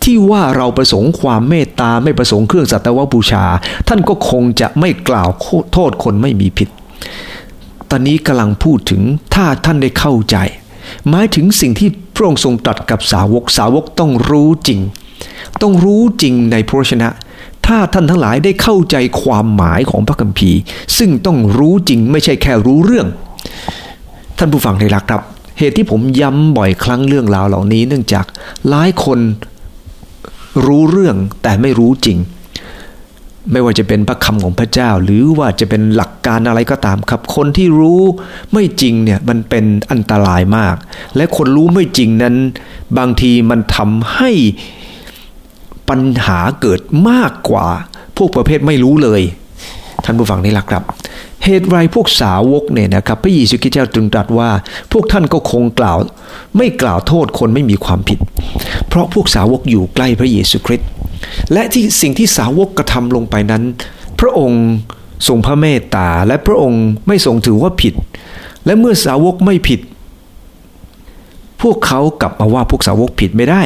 [0.04, 3.46] ที่ว่าเราประสงค์ความเมตตาไม่ประสงค์เครื่องสัตวบูชา
[3.88, 5.30] ท่านก็คงจะไม่กล่าว
[5.74, 6.70] โทษคนไม่มีผิด
[7.90, 9.02] ตอนนี้กำลังพูดถึง
[9.36, 10.38] ถ้าท่านได้เข้าใจ
[11.10, 14.80] หมายถึงสิ่งที่พระองค์ทรงตรัสกับสาวกสาวกต้องรู้จริง
[15.62, 17.10] ต้องรู้จริงในพระชนะ
[17.68, 20.60] ถ้าท่านทั้งหลายได้เข้าใจความหมายของพระคัมภีร์
[20.98, 23.08] ซึ่งต้องรู้จริงไม่ใช่แค่รู้เรื่อง
[24.44, 25.22] ท่านผู้ฟังที่รักครับ
[25.60, 28.26] เหตุที่ผมย้ำบ่อยครั้งเรื่องราวเหล่านี้เนื่องจาก
[28.70, 29.20] หลายคน
[30.66, 32.18] รู้เรื่องแต่ไม่รู้จริง
[33.52, 38.02] ไม่ว่าจะเป็นพระคำของพระเจ้า หรือว่าจะเป็นหลักการอะไรก็ตามครับ คนที่รู้
[38.54, 40.76] ไม่จริงเนี่ยมันเป็นอันตรายมาก
[41.16, 42.36] และคนรู้ไม่จริงนั้น
[42.98, 44.32] บางทีมันทำให้
[45.90, 47.68] ปัญหาเกิดมากกว่า
[48.18, 49.22] พวกประเภทไม่รู้เลย
[50.06, 50.84] ท่านผู้ฟังนี่แหละครับ
[51.46, 54.50] เหตุไรพวกสาวกเนี่ยนะครับพระเยซูคริสต์เจ้าตรึงตรัสว่า
[54.92, 55.98] พวกท่านก็คงกล่าว
[56.58, 58.20] ไม่กล่าวโทษคนไม่มีความผิด
[58.88, 60.88] เพราะพวกสาวกอยู่ใกล้พระเยซูคริสต์
[61.54, 63.64] และที่สิ่งที่สาวกกระทำลงไปนั้น
[64.20, 64.64] พระองค์
[65.28, 67.94] ทรงพระเมตตาและพระองค์ไม่ทรงถือว่าผิด
[68.66, 69.80] และเมื่อสาวกไม่ผิด
[71.62, 73.62] พวกเขากลับมาว่าพวกสาวกผิดไม่ได้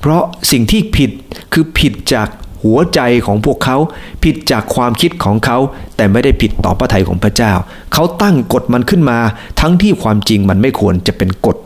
[0.00, 1.10] เพราะสิ่งที่ผิด
[1.52, 2.28] คือผิดจาก
[2.62, 3.76] หัวใจของพวกเขา
[4.24, 5.58] ผิดจากความคิดของเขา
[5.96, 7.52] แต่ไม่ได้ผิดต่อพระทัยของพระเจ้า
[7.92, 9.18] เขาตั้งกฎมันขึ้นมา
[9.60, 11.56] ทั้งที่ความจริงมันไม่ควรจะเป็นกฎ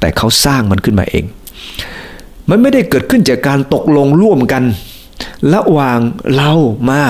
[0.00, 1.24] แต่เขาสร้างมันขึ้นมาเอง
[2.48, 4.64] มันไม่ได้เกิดขึ้นจากการตกลงร่วมกัน
[5.54, 5.98] ระหว่าง
[6.36, 6.52] เรา
[6.90, 7.00] มา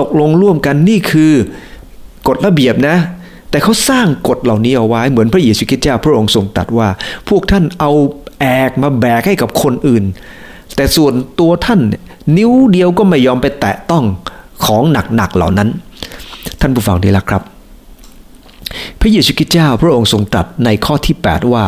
[0.00, 1.32] ตกลงร่วมกันนี่คือ
[2.28, 2.96] กฎระเบียบนะ
[3.50, 6.88] แต่เขาสร้างกฎเหล่านี้เอาไว้เหมือนพระเยซูคริสต์เจ้าพระองค์ทรงตรัสว่า
[7.28, 7.92] พวกท่านเอา
[8.40, 10.04] แอกมาแบกให้กับคนอื่น
[10.76, 11.80] แต่ส่วนตัวท่าน
[12.36, 14.04] นิ้วเดียวก็ไม่ยอมไปแตะต้อง
[14.64, 15.68] ของหนักๆเหล่านั้น
[16.60, 17.42] ท่านผู้ฟังดีละครับ
[19.00, 21.64] พระเยซูคริสต์เจ้าพระองค์ทรงตรัสในข้อที่ 8 ว่า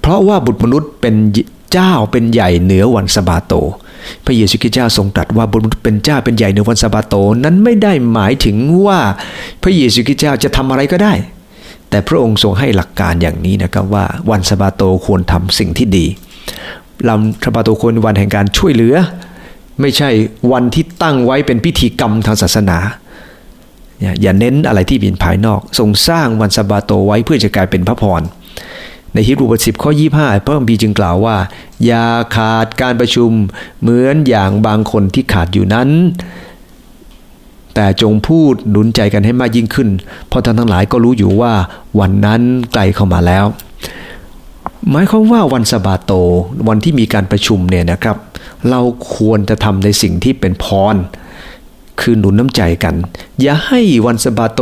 [0.00, 1.14] เพราะว่าบุตรมนุษย์เป็น
[1.72, 3.52] เจ้าเป็นใหญ่เหนือวันสบาโต
[4.24, 8.56] พระเยซูคริสต์เจ้าทรงตรัสว่าบุตรมนุษย์เป็นเจ้าเป็นใหญ่เหนือวันสบาโตนั้นไม่ได้หมายถึง
[8.86, 9.00] ว่า
[9.62, 11.14] พระเยซูคริสต์เจ้าจะทำอะไรก็ได้
[11.88, 16.06] แต่พระองค์ทรงให้หลักการอย่างนี้นะครับว่าวันสบาโตควรทำสิ่งที่ดี
[17.08, 18.96] ลำสบาโตควรวันแห่งการช่วยเหลือ
[19.80, 20.10] ไม่ใช่
[20.52, 22.78] วันที่ตั้งไว้เป็นพิธีกรรมทางศาสนา
[24.22, 28.22] อย่าเน้นอะไรที่เป็นภายนอก ทรงสร้างวันสบาโตไว้เพื่อจะกลายเป็นพระพร
[29.14, 31.36] ในฮิบรูบทสิบข้อ 25 พระคัมภีร์จึงกล่าวว่า
[31.84, 33.30] อย่าขาดการประชุม
[33.80, 35.88] เหมือนอย่างบางคนที่ขาดอยู่นั้น
[37.74, 39.88] แต่จงพูดหนุนใจกันให้มากยิ่งขึ้น
[40.28, 41.52] เพราะท่านทั้งหลายก็รู้อยู่ว่า
[42.00, 43.44] วันนั้นไกล้เข้ามาแล้ว
[44.90, 46.12] หมายความว่าวันสบาโต
[46.68, 48.16] วันที่มีการประชุมเนี่ยนะครับ
[48.70, 48.80] เรา
[49.16, 50.96] ควรจะทำในสิ่งที่เป็นพร
[52.00, 52.94] คือหนุนน้ำใจกัน
[53.40, 54.60] อย่าให้วันสบาโต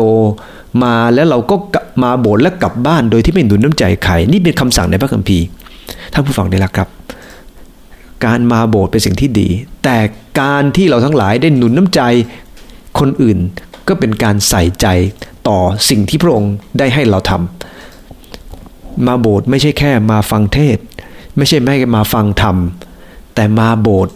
[0.82, 1.56] มาแล้วเราก็
[2.02, 5.44] มาโบสถ์และกลับบ้านโดยที่ไม่หนุนน้ำใจใครนี่เป็นคำสั่งในพระคัมภีร์
[6.12, 6.88] ท่านผู้ฟังได้ละครับ
[8.24, 9.48] การมาโบสถ์เป็นสิ่งที่ดี
[9.84, 9.98] แต่
[10.40, 12.00] การที่เราทั้งหลายได้หนุนน้ำใจ
[12.98, 13.38] คนอื่น
[13.88, 14.86] ก็เป็นการใส่ใจ
[15.48, 15.58] ต่อ
[15.88, 17.71] สิ่งที่พระองค์ได้ให้เราทำ
[19.06, 20.78] มาโบสถ์ไม่ใช่แค่มาฟังเทศ
[21.36, 22.56] ไม่ใช่แม่มาฟังธรรม
[23.34, 24.14] แต่มาโบสถ์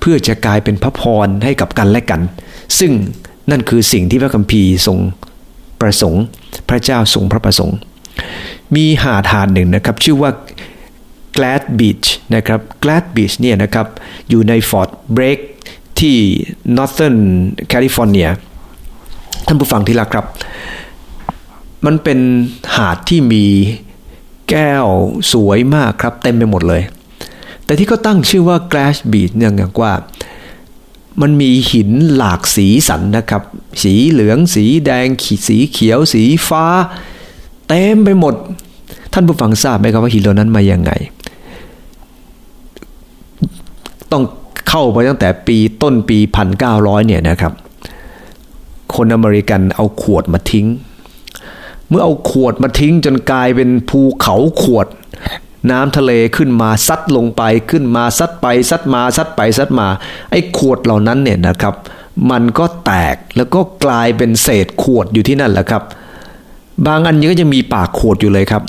[0.00, 2.20] เพื่อจะกลายเป็นพระพรให้กับกันและกัน
[2.78, 2.92] ซึ่ง
[3.50, 4.98] นั่นคือสิ่งที่พระคัมภีร์ทรง
[5.80, 6.22] ประสงค์
[6.68, 7.76] พระเจ้าทรงพระประสงค์
[8.74, 10.30] มีหาดหาดหนึ่งนะครับ ชื่อว่า
[11.36, 13.86] Glad Beach นะครับ Glad Beach เนี่ยนะครับ
[14.28, 15.40] อยู่ใน Fort Bragg
[16.00, 16.16] ที่
[16.76, 17.18] Northern
[17.72, 18.28] California
[19.46, 20.26] ท่านผู้ฟังที่รักครับ
[21.86, 22.18] มันเป็น
[22.76, 23.44] หาดที่มี
[24.50, 24.86] แก้ว
[25.32, 26.82] สวยมากครับ เต็มไปหมดเลย
[27.64, 29.92] แต่ที่เขาตั้งชื่อว่า Glass Beach เนี่ยอย่างว่า
[31.20, 33.42] มันมีหินหลากสีสันนะครับ
[33.82, 35.06] สีเหลืองสีแดง
[35.48, 36.64] สีเขียว สีฟ้า
[37.68, 38.34] เต็มไปหมด
[39.12, 40.92] ท่านผู้ฟังทราบไหมครับว่าหินเหล่านั้นมาอย่างไง
[44.12, 44.24] ต้อง
[44.68, 46.18] เข้าไปตั้งแต่ปีต้นปี
[46.62, 47.52] 1900 เนี่ยนะครับ
[48.94, 50.66] คนอเมริกันเอาขวดมาทิ้ง
[51.90, 54.86] เมื่อเอาขวดมาทิ้งจนกลายเป็นภูเขาขวด
[55.70, 59.88] น้ำทะเลขึ้นมาซัดลงไปขึ้นมาซัดไปซัดมาซัดไปซัดมา
[60.30, 61.74] ไอ้ขวดเหล่านั้นเนี่ยนะครับ
[62.30, 65.82] มันก็แตกแล้วก็กลายเป็นเศษขวดอยู่ที่นั่นแหละครับ
[66.86, 68.62] บางอันยังก็จะมีปากขวดอยู่เลยครับ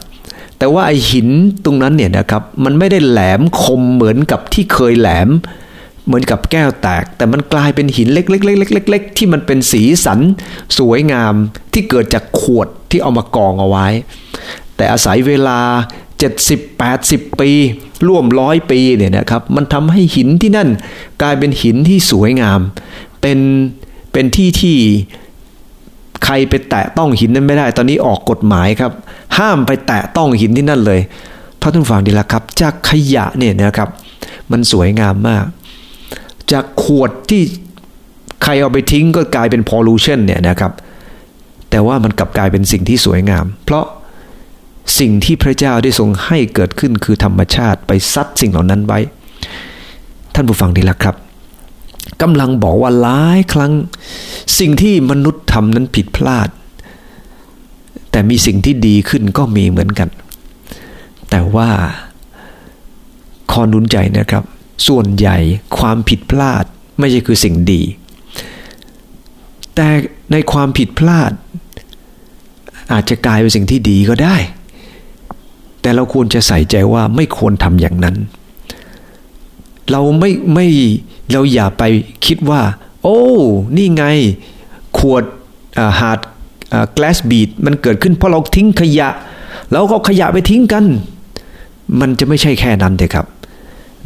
[0.57, 1.27] แต่ว่าไอ้หิน
[1.65, 5.29] ตรงนั้นเนี่ยนะครับมันไม่ได้แหลมคมเหมือนกับที่เคยแหลม
[6.05, 8.37] เหมือนกับแก้วแตก แต่มันกลายเป็นหินเล็
[9.01, 10.19] กๆๆๆที่มันเป็นสีสัน
[10.77, 11.33] สวยงาม
[11.73, 13.87] ที่เกิดจากขวดที่เอามากองเอาไว้
[14.75, 15.59] แต่อาศัยเวลา
[16.29, 17.51] 70 80 ปี
[18.07, 20.69] ร่วมร้อยปีเนี่ยนะครับมันทำให้หินที่นั่น
[21.21, 22.59] กลายเป็นหินที่สวยงาม
[23.21, 23.39] เป็น
[24.11, 24.77] เป็นที่ที่
[26.25, 28.91] ใครไปแตะต้องหินนั้นไม่ได้ ตอนนี้ออกกฎหมายครับ
[29.37, 31.01] ห้ามไปแตะต้องหินที่นั่นเลย
[31.61, 33.89] พระท่านฟังดีละครับ จากขยะเนี่ยนะครับ
[34.51, 35.45] มันสวยงามมาก
[36.53, 37.43] จากขวดที่
[38.43, 40.71] ใครเอาไปทิ้งก็กลายเป็นพอลูชันเนี่ยนะครับ
[41.69, 43.85] แต่ว่ามันกลับกลายเป็นสิ่งที่สวยงาม เพราะ
[44.99, 48.99] สิ่งที่พระเจ้าได้ทรงให้เกิดขึ้นคือธรรมชาติไปซัดสิ่งเหล่านั้นไว้
[50.33, 51.15] ท่านผู้ฟังดีละครับ
[52.21, 53.71] กำลังบอกว่าหลายครั้ง
[54.59, 56.49] สิ่งที่มนุษย์ทำนั้นผิดพลาด
[58.11, 60.09] แต่มีสิ่งที่ดีขึ้นก็มีเหมือนกัน
[61.29, 61.69] แต่ว่า
[63.51, 64.43] คอนุนใจนะครับ
[64.87, 65.37] ส่วนใหญ่
[65.77, 66.63] ความผิดพลาด
[66.99, 67.81] ไม่ใช่คือสิ่งดี
[69.75, 69.87] แต่
[70.31, 71.31] ในความผิดพลาด
[72.91, 74.35] อาจจะกลายเป็นสิ่งที่ดีก็ได้
[75.81, 78.15] แต่เราควรจะใส่ใจว่าไม่ควรทำอย่างนั้น
[79.91, 80.67] เราไม่ไม่
[81.31, 81.83] เราอย่าไป
[82.25, 82.61] คิดว่า
[83.03, 83.19] โอ้
[83.75, 84.05] นี่ไง
[84.97, 85.23] ขวด
[85.99, 86.19] หาด
[86.97, 89.09] glass bead มันเกิดขึ้นเพราะเราทิ้งขยะ
[89.71, 90.85] แล้วก็ขยะไปทิ้งกัน
[91.99, 93.25] มันจะไม่ใช่แค่นั้นเลยครับ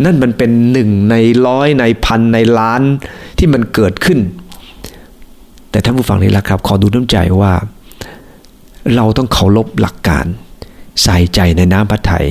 [0.04, 1.16] นั่นมันเป็นหนึ่งใน
[1.48, 2.82] ร้อยในพันในล้าน
[3.38, 4.20] ที่มันเกิดขึ้น
[5.72, 7.54] แต่ท่านผู้ฟังนี่แหละครับ ขอดูน้ำใจว่า
[8.96, 10.26] เราต้องเคารพหลักการ
[11.04, 12.28] ใส่ใจในน้ำพระทัย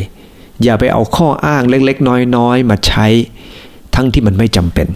[0.62, 3.06] อย่าไปเอาข้ออ้างเล็กๆ น้อยๆ มาใช้
[3.94, 4.86] ทั้งที่มันไม่จำเป็น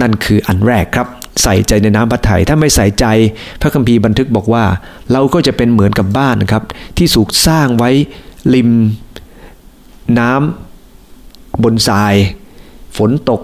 [0.00, 1.06] นั่นคืออันแรกครับ
[1.42, 3.06] ใส่ใจในน้ำพระทัยถ้าไม่ใส่ใจ
[3.60, 4.64] พระคัมภีร์บันทึกบอกว่า
[5.12, 6.62] เราก็จะเป็นเหมือนกับบ้านครับ
[6.96, 7.90] ที่สูกสร้างไว้
[8.54, 8.70] ริม
[10.18, 10.69] น้ำ
[11.62, 12.14] บนทราย
[12.96, 13.40] ฝนตก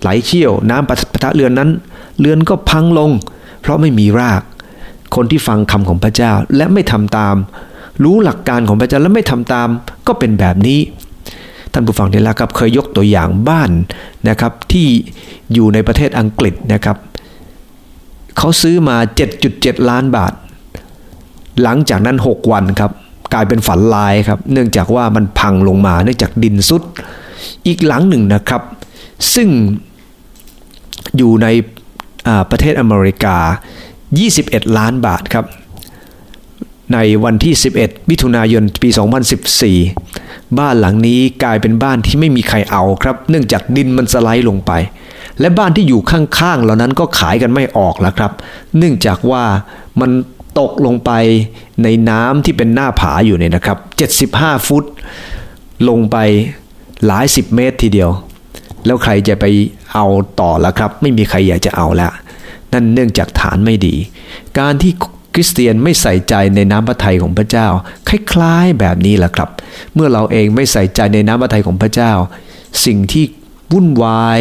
[0.00, 1.70] ไหลเชี่ยว น้ำปะทะเรือนนั้น
[2.20, 3.10] เรือนก็พังลง
[3.60, 4.42] เพราะไม่มีราก
[5.14, 7.36] คนที่ฟังคำของพระเจ้าและไม่ทำตาม
[8.04, 9.68] รู้หลักการของพระเจ้าแล้วไม่ทำตาม
[10.06, 10.80] ก็เป็นแบบนี้
[11.72, 13.70] ท่านผู้ฟังที่รักครับเคยยกตัวอย่างบ้าน
[14.28, 14.86] นะครับที่
[15.52, 16.96] อยู่ในประเทศอังกฤษนะครับ
[18.38, 18.96] เขาซื้อมา
[19.42, 20.32] 7.7 ล้านบาท
[21.62, 22.92] หลังจากนั้น 6 วันครับ
[23.34, 26.82] กลายเป็นฝันลายครับ เนื่องจากว่ามันพังลงมา เนื่องจากดินซุด
[27.66, 28.62] อีกหลังหนึ่งนะครับ
[29.34, 29.48] ซึ่ง
[31.16, 31.46] อยู่ใน
[32.50, 33.36] ประเทศอเมริกา
[34.06, 35.46] 21 ล้านบาทครับ
[36.92, 38.88] ในวันที่ 11 มิถุนายน ปี
[39.74, 44.72] 2014 บ้านหลังนี้กลายเป็นบ้านที่ไม่มีใครเอาครับ เนื่องจากดินมันสไลด์ลงไป
[45.40, 48.32] และบ้านที่อยู่ข้างๆ เหล่านั้นก็ขายกันไม่ออกแล้วครับ
[48.78, 49.42] เนื่องจากว่า
[50.00, 50.10] มัน
[50.60, 51.10] ตกลงไป
[51.82, 53.78] ในน้ำที่เป็นหน้าผาอยู่เนี่ยนะครับ
[54.24, 54.84] 75 ฟุต
[55.88, 56.16] ลงไป
[57.06, 58.10] หลายสิบเมตรทีเดียว
[58.86, 59.44] แล้วใครจะไป
[59.92, 60.06] เอา
[60.40, 62.12] ต่อล้วครับ ไม่มีใครอยากจะเอาล้ว
[62.72, 63.94] นั่นเนื่องจากฐานไม่ดี
[64.58, 64.92] การที่
[65.34, 67.66] คริสเตียนไม่ใส่ใจในน้ำพระทัยของพระเจ้า
[68.08, 69.50] คล้ายๆแบบนี้แหละครับ
[69.94, 72.12] เมื่อเราเองไม่ใส่ใจในน้ำพระทัยของพระเจ้า
[72.84, 73.24] สิ่งที่
[73.72, 74.40] วุ่นวาย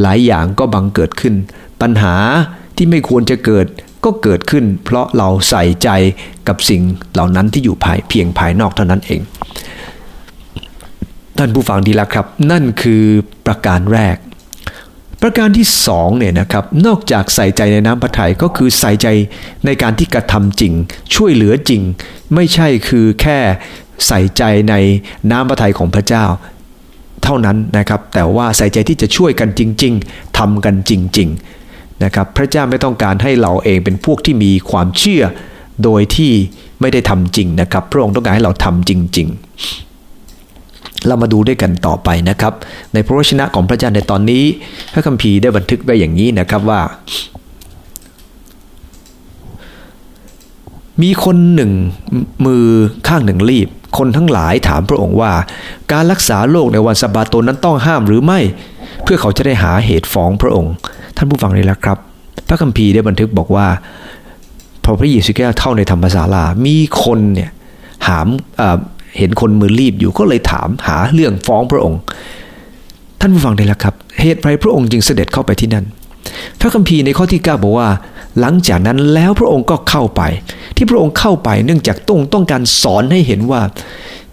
[0.00, 1.34] หลายอย่างก็บังเกิดขึ้น
[1.80, 2.14] ปัญหา
[2.76, 3.66] ที่ไม่ควรจะเกิด
[4.04, 5.88] ก็เกิดขึ้น เพราะเราใส่ใจ
[6.48, 9.20] กับสิ่งเหล่านั้นที่อยู่ภายเพียงภายนอกเท่านั้นเอง
[11.38, 13.04] ท่านผู้ฟังดีและครับ นั่นคือ
[13.46, 14.16] ประการแรก
[15.22, 19.08] ประการที่สองเนี่ยนะครับนอกจากใส่ใจในน้ำพระทัยก็คือใส่ใจ
[19.64, 20.72] ในการที่กระทำจริง
[21.14, 21.82] ช่วยเหลือจริง
[22.34, 23.38] ไม่ใช่คือแค่
[24.06, 24.74] ใส่ใจใน
[25.30, 26.24] น้ำพระทัยของพระเจ้า
[27.22, 31.53] เท่านั้นนะครับ แต่ว่าใส่ใจที่จะช่วยกันจริง ๆทำกันจริง ๆ
[32.04, 35.22] นะครับพระเจ้าไม่ต้องการให้เราเองเป็นพวกที่มีความเชื่อ
[35.84, 36.32] โดยที่
[36.80, 42.52] ไม่ได้ทำจริงนะครับ พระองค์ต้องการให้เราทำจริง ๆ เรามาดูด้วยกันต่อไปนะครับ
[42.92, 44.44] ในพระวชนะของพระเจ้าในตอนนี้
[44.92, 46.80] พระคัมภีร์ได้บันทึกไว้อย่างนี้นะครับว่า
[51.02, 51.72] มีคนหนึ่ง
[52.46, 52.64] มือ
[53.08, 55.32] ข้างหนึ่งรีบ คนทั้งหลายถามพระองค์ว่า
[55.92, 58.40] การรักษาโรคในวันสบาโตนั้นต้องห้ามหรือไม่
[59.02, 60.72] เพื่อเขาจะได้หาเหตุฟ้องพระองค์
[61.16, 61.98] ท่านผู้ฟังนี่แหละครับ
[62.48, 63.66] พระคัมภีร์ได้บันทึกบอกว่า
[64.84, 67.50] พอพระเยซูคริสต์เข้าในธรรมศาลา มีคนเนี่ย
[68.06, 68.26] หาม
[69.18, 72.00] เห็นคนมือรีบอยู่ก็เลยถามหาเรื่องฟ้องพระองค์
[73.20, 75.84] ท่านผู้ฟังได้แล้วครับ เหตุไรพระองค์จึงเสด็จเข้าไปที่นั่น
[76.60, 77.88] พระคัมภีร์ในข้อที่ 9 บอกว่า
[78.40, 80.22] หลังจากนั้นแล้วพระองค์ก็เข้าไป
[80.76, 83.60] ที่พระองค์เข้าไปเนื่องจากต้องต้องการสอนให้เห็นว่า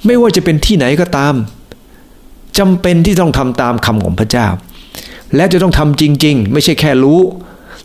[0.05, 1.33] ไม่ว่าจะเป็นที่ไหนก็ตาม
[2.57, 4.47] จำเป็นที่ต้องทำตามคำของพระเจ้า
[5.35, 7.21] และจะต้องทำจริง ๆ ไม่ใช่แค่รู้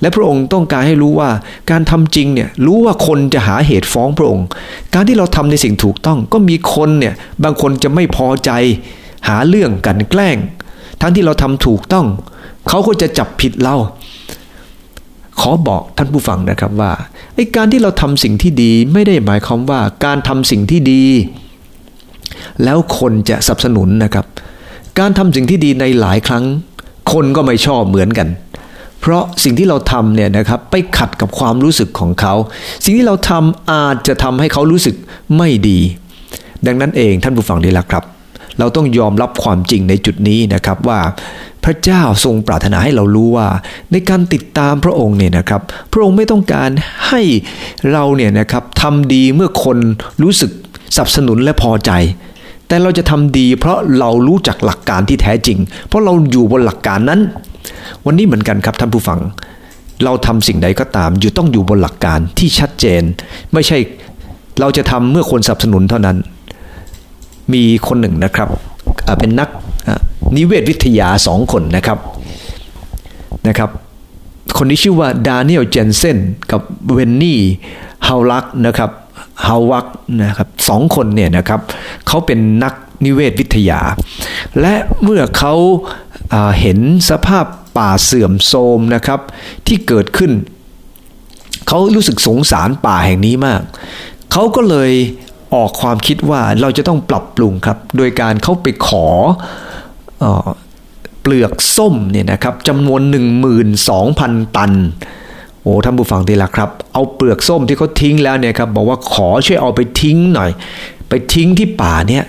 [0.01, 1.31] และพระองค์ต้องการให้รู้ว่า
[1.71, 4.47] การทำจริงเนี่ยรู้ว่าคนจะหาเหตุฟ้องพระองค์
[4.95, 8.51] การที่เราทำในสิ่งถูกต้องก็มีคนเนี่ยบางคนจะไม่พอใจ
[9.29, 10.37] หาเรื่องกันแกล้ง
[11.01, 12.07] ทั้งที่เราทำถูกต้อง
[12.69, 13.77] เขาก็จะจับผิดเรา
[15.41, 16.93] ขอบอกท่านผู้ฟังนะครับว่า
[17.35, 21.05] ไอ้การที่เราทำสิ่งที่ดีไม่ได้หมายความว่าการทำสิ่งที่ดี
[22.65, 24.27] แล้วคนจะสนับสนุนนะครับ
[24.99, 26.45] การทำสิ่งที่ดีในหลายครั้ง
[27.13, 28.29] คนก็ไม่ชอบเหมือนกัน
[29.01, 32.35] เพราะสิ่งที่เราทำเนี่ยนะครับไปขัดกับความรู้สึกของเขา
[32.85, 34.97] สิ่งที่เราทำอาจจะทำให้เขารู้สึก
[35.37, 35.79] ไม่ดี
[36.67, 38.05] ดังนั้นเองท่านผู้ฟังดีละครับ
[38.59, 41.01] เราต้องยอมรับความจริงในจุดนี้นะครับว่า
[41.65, 43.49] พระเจ้าทรงปรารถนาให้เรารู้ว่า
[43.93, 46.71] ในการติดตามพระองค์เนี่ยนะครับ พระองค์ไม่ต้องการ
[47.09, 47.23] ให้
[47.93, 49.79] เราเนี่ยนะครับทำดีเมื่อคน
[50.23, 50.51] รู้สึก
[50.97, 51.91] สนับสนุนและพอใจ
[52.69, 57.21] แต่เราจะทำดีเพราะเรารู้จักหลักการที่แท้จริง เพราะเราอยู่บนหลักการนั้น
[58.05, 59.21] วันนี้เหมือนกันครับท่านผู้ฟัง
[60.05, 63.03] เราทำสิ่งใดก็ตาม อยู่ต้องอยู่บนหลักการที่ชัดเจน
[63.53, 63.79] ไม่ใช่
[64.61, 66.17] เราจะทำเมื่อคนสนับสนุนเท่านั้น
[67.53, 68.49] มีคนหนึ่งนะครับ
[69.19, 69.49] เป็นนัก
[70.37, 71.99] นิเวศวิทยาสองคนนะครับ
[73.49, 73.71] นะครับ
[74.57, 76.19] คนนี้ชื่อว่าดานิเอลเจนเซน
[76.51, 76.61] กับ
[76.93, 77.41] เวนนี่
[78.07, 78.91] ฮาวลักนะครับ
[79.45, 79.87] ฮาวัก
[80.23, 81.61] นะครับสองคนเนี่ยนะครับ
[82.07, 83.81] เขาเป็นนักนิเวศวิทยา
[84.61, 85.55] และเมื่อเขา
[86.61, 86.79] เห็น
[87.11, 87.45] สภาพ
[87.77, 89.21] ป่าเสื่อมโทรมนะครับ
[89.67, 90.33] ที่เกิดขึ้น
[91.69, 93.63] เขารู้สึกสงสารป่าแห่งนี้มาก
[94.33, 94.91] เขาก็เลย
[95.55, 99.07] ออกความคิดว่าเราจะต้องปรับปรุงครับ โดยการเขาไปขอ
[100.23, 100.25] อ
[101.21, 103.01] เปลือกส้มเนี่ยนะครับจำนวน
[103.79, 104.73] 12,000 ตัน
[105.67, 110.51] โอ้ท่านผู้ฟังดีละครับ เอาเปลือกส้มที่เขาทิ้งแล้วเนี่ยครับบอกว่าขอช่วยเอาไปทิ้งหน่อย
[111.09, 112.25] ไปทิ้งที่ป่าเนี่ย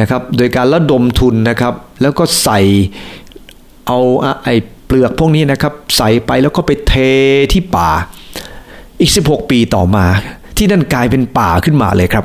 [0.00, 2.60] นะครับ โดยการระดมทุนนะครับ แล้วก็ใส่
[3.86, 3.98] เอา
[4.44, 4.54] ไอ้
[4.86, 6.94] เปลือกพวกนี้นะครับใส่ไปแล้วก็ไปเท
[7.52, 7.90] ที่ป่า
[9.00, 10.04] อีก 16 ปีต่อมา
[10.56, 12.24] ที่นั่นกลายเป็นป่าขึ้นมาเลยครับ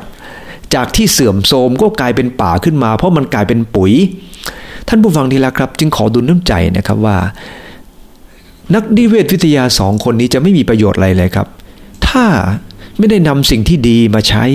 [0.74, 3.94] จากที่เสื่อมโทรมก็กลายเป็นป่าขึ้นมา เพราะมันกลายเป็นปุ๋ย
[4.88, 7.18] ท่านผู้ฟังทีละครับ จึงขอดุลน้ำใจนะครับว่า
[8.75, 11.47] นักนิเวศวิทยาสองคนนี้จะไม่มีประโยชน์อะไรเลยครับ
[12.08, 12.25] ถ้า
[12.97, 14.45] ไม่ได้นำสิ่งที่ดีมาใช้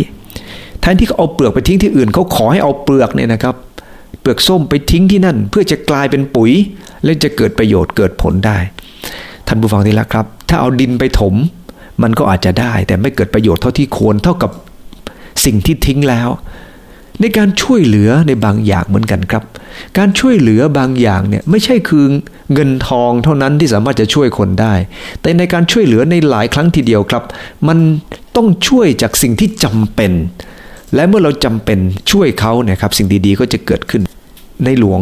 [0.81, 3.55] แทนที่เขาเอาเปลือกไปทิ้งที่อื่นเขาขอให้เอาเปลือกเนี่ยนะครับ
[4.21, 6.51] เปลือกส้มไปทิ้งที่นั่น เพื่อจะกลายเป็นปุ๋ย
[7.05, 8.59] และจะเกิดประโยชน์เกิดผลได้
[9.47, 11.35] ท่านผู้ฟังที่รักครับ ถ้าเอาดินไปถม
[12.03, 14.51] มันก็อาจจะได้ แต่ไม่เกิดประโยชน์เท่าที่ควรเท่ากับ
[15.45, 16.29] สิ่งที่ทิ้งแล้ว
[17.21, 19.45] ในการช่วยเหลือในบางอย่างเหมือนกันครับ
[19.99, 22.05] การช่วยเหลือบางอย่างเนี่ยไม่ใช่คือ
[22.53, 24.75] เงินทองเท่านั้นที่สามารถจะช่วยคนได้
[25.21, 27.23] แต่ในการช่วยเหลือในหลายครั้งทีเดียวครับ
[27.69, 27.79] มัน
[28.37, 30.13] ต้องช่วยจากสิ่งที่จำเป็น
[30.95, 31.79] และเมื่อเราจำเป็น
[32.11, 34.03] ช่วยเขาเนี่ยครับสิ่งดีๆก็จะเกิดขึ้น
[34.65, 35.01] ในหลวง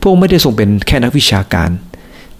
[0.00, 1.70] พระองค์ไม่ได้ทรงเป็นแค่นักวิชาการ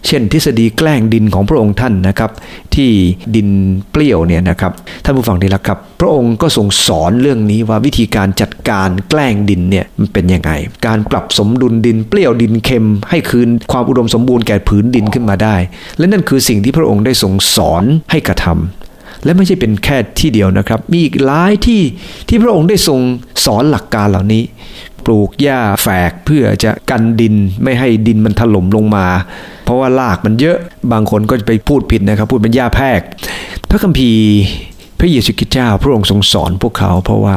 [0.06, 2.30] เช่น ทฤษฎีแกล้งดินของพระองค์ท่านนะครับ
[2.74, 2.90] ที่
[3.34, 3.48] ดิน
[3.90, 4.72] เปรี้ยวเนี่ยนะครับ
[5.04, 10.50] ท่านผู้ฟังที่รักครับ พระองค์ก็ทรงสอนเรื่องนี้ว่าวิธีการจัดการแกล้งดินเนี่ยมันเป็นยังไง
[10.87, 15.56] การปรับสมดุลดินเปรี้ยวดินเค็ม ให้คืนความอุดมสมบูรณ์แก่ผืนดินขึ้นมาได้
[15.98, 21.82] และนั่นคือสิ่งที่พระองค์ได้ทรงสอนให้กระทำและไม่ใช่เป็นแค่ที่เดียวนะครับ มีอีกหลายที่
[22.28, 23.00] ที่พระองค์ได้ทรง
[23.44, 24.42] สอนหลักการเหล่านี้
[25.08, 29.06] ปลูกหญ้าแฝกเพื่อจะกันดินไม่ให้ดินมันถล่มลงมา
[29.64, 30.58] เพราะว่าลากมันเยอะ
[30.92, 33.00] บางคนก็จะไปพูดผิดนะครับ พูดเป็นหญ้าแพก
[33.70, 34.24] พระคัมภีร์
[34.98, 37.36] พระเยซูคริสต์เจ้าพระองค์ทรงสอนพวกเขาเพราะว่า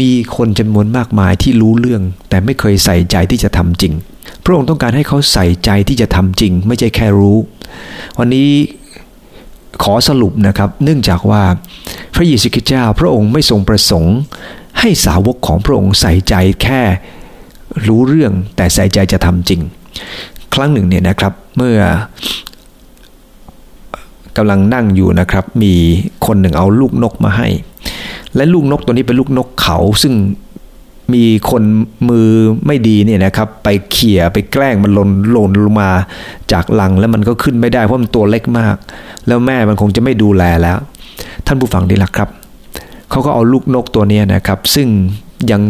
[0.00, 3.92] มีคนจำนวนมากมายที่รู้เรื่อง แต่ไม่เคยใส่ใจที่จะทำจริง
[4.44, 7.38] พระองค์ต้องการให้เขาใส่ใจที่จะทำจริง ไม่ใช่แค่รู้
[8.18, 8.50] วันนี้
[9.82, 11.42] ขอสรุปนะครับ เนื่องจากว่า
[12.14, 14.16] พระเยซูคริสต์เจ้าพระองค์ไม่ทรงประสงค์
[14.80, 16.80] ให้สาวกของพระองค์ใส่ใจแค่
[17.86, 19.60] รู้เรื่องแต่ใส่ใจจะทำจริง
[20.54, 21.78] ครั้งหนึ่งเนี่ยนะครับเมื่อ
[24.36, 25.74] กำลังนั่งอยู่นะครับ มี
[26.26, 27.48] คนหนึ่งเอาลูกนกมาให้
[28.36, 30.14] และลูกนกตัวนี้เป็นลูกนกเขาซึ่ง
[31.14, 31.62] มีคน
[32.08, 32.28] มือ
[32.66, 35.90] ไม่ดีเนี่ยนะครับ ไปเขี่ยไปแกล้งมันหล่นหล่นลงมา
[36.52, 38.76] จากหลังแล้วมันก็ขึ้นไม่ได้เพราะมันตัวเล็กมาก
[39.26, 40.78] แล้วแม่มันคงจะไม่ดูแลแล้ว
[41.46, 42.28] ท่านผู้ฟังดีละครับ
[43.12, 44.88] เขาก็เอาลูกนกตัวนี้นะครับ ซึ่ง
[45.50, 45.62] ยัง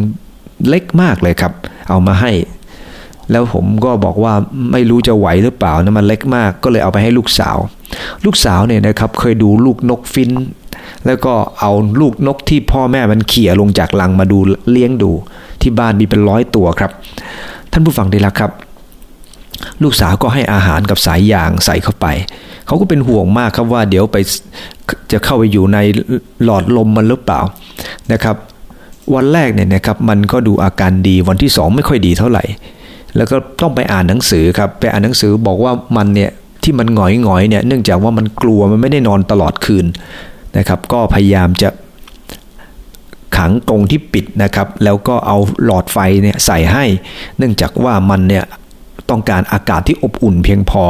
[0.69, 1.53] เล็กมากเลยครับ
[1.89, 2.33] เอามาให้
[3.31, 4.35] แล้วผมก็บอกว่า
[4.73, 7.57] ไม่รู้จะไหวหรือเปล่านะมันเล็กมากก็เลยเอาไปให้ลูกสาว
[8.25, 10.31] ลูกสาวเนี่ยนะครับเคยดูลูกนกฟิน
[11.07, 14.39] แล้วก็เอาลูกนกที่พ่อแม่มันเขี่ยลงจากลังมาดู
[14.71, 15.11] เลี้ยงดู
[15.63, 16.91] ที่บ้านมีเป็นร้อยตัวครับ
[17.73, 18.51] ท่านผู้ฟังดีล้วครับ
[19.83, 22.07] ลูกสาวก็ให้อาหารกับสายยางใส่เข้าไป
[22.67, 24.17] เขาก็เป็นห่วงมากครับว่าเดี๋ยวไป
[25.13, 25.79] จะเข้าไปอยู่ใน
[26.45, 27.41] หลอดลมมันหรือเปล่า
[28.13, 28.37] นะครับ
[29.15, 32.45] วันแรกเนี่ยนะครับมันก็ดูอาการดีวันที่สองไม่ค่อยดีเท่าไหร่
[33.17, 36.31] แล้วก็ต้องไปอ่านหนังสือครับไปอ่านหนังสือบอกว่ามันเนี่ย
[36.63, 39.87] ที่มันหงอยหงอยเนี่ยเนื่องจากว่ามันกลัวมันไม่ได้นอนตลอดคืน
[40.59, 41.69] นะครับ ก็พยายามจะ
[43.37, 46.85] ขังกรงที่ปิดนะครับ แล้วก็เอาหลอดไฟเนี่ยใส่ให้
[47.39, 48.45] เนื่องจากว่ามันเนี่ย
[49.11, 50.85] ต้องการอากาศที่อบอุ่นเพียงพอ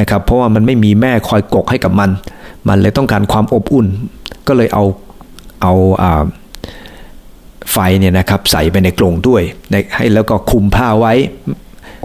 [0.00, 2.10] นะครับ เพราะว่ามันไม่มีแม่คอยกกให้กับมัน
[2.68, 3.86] มันเลยต้องการความอบอุ่น
[4.48, 4.84] ก็เลยเอา
[5.62, 5.74] เอา
[7.72, 9.42] ไฟเนี่ยนะครับใส่ไปในกรงด้วย
[9.96, 11.12] ให้แล้วก็คุมผ้าไว้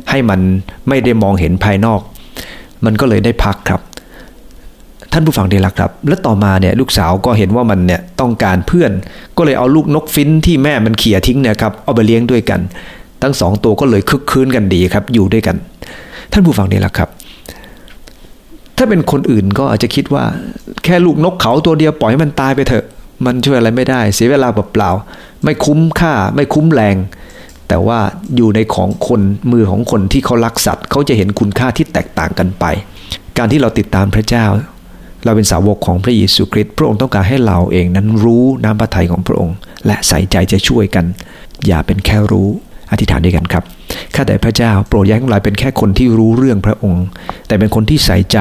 [0.10, 0.40] ให้มัน
[0.88, 2.02] ไม่ได้มองเห็นภายนอก
[2.86, 3.82] มันก็เลยได้พักครับ
[5.14, 8.92] ท่านผู้ฟังดีละครับ และต่อมาเนี่ยลูกสาวก็เห็นว่ามันเนี่ยต้องการเพื่อน
[9.38, 12.60] ก็เลยเอาลูกนกฟินที่แม่มันเขี่ยทิ้งเนี่ยครับเอาไปเลี้ยงด้วยกัน
[13.22, 15.56] ทั้งสองตัวก็เลยคึกคืนกันดีครับ อยู่ด้วยกัน
[16.32, 17.10] ท่านผู้ฟังดีละครับ
[18.80, 20.24] ถ้าเป็นคนอื่นก็อาจจะคิดว่า
[20.84, 22.86] แค่ลูกนกเขาตัวเดียวปล่อยให้มันตายไปเถอะ
[23.26, 26.96] มันช่วยอะไรไม่ได้ เสียเวลาเปล่าๆไม่คุ้มค่า ไม่คุ้มแรง
[27.68, 28.00] แต่ว่า
[28.36, 32.66] อยู่ในของคนมือของคนที่เขารักสัตว์เขาจะเห็นคุณค่าที่แตกต่างกันไป
[33.38, 34.46] การที่เราติดตามพระเจ้า
[35.26, 41.06] เราเป็นสาวกของพระเยซูคริสต์พระองค์ต้องการให้เราเองนั้นรู้น้ำพระทัยของพระองค์ และใส่ใจจะช่วยกัน
[41.68, 42.48] อย่าเป็นแค่รู้
[42.92, 43.64] อธิษฐานด้วยกันครับ
[44.16, 47.06] ข้าแต่พระเจ้า โปรดย้ายของเราเป็นแค่คนที่รู้เรื่องพระองค์
[47.48, 48.40] แต่เป็นคนที่ใส่ใจ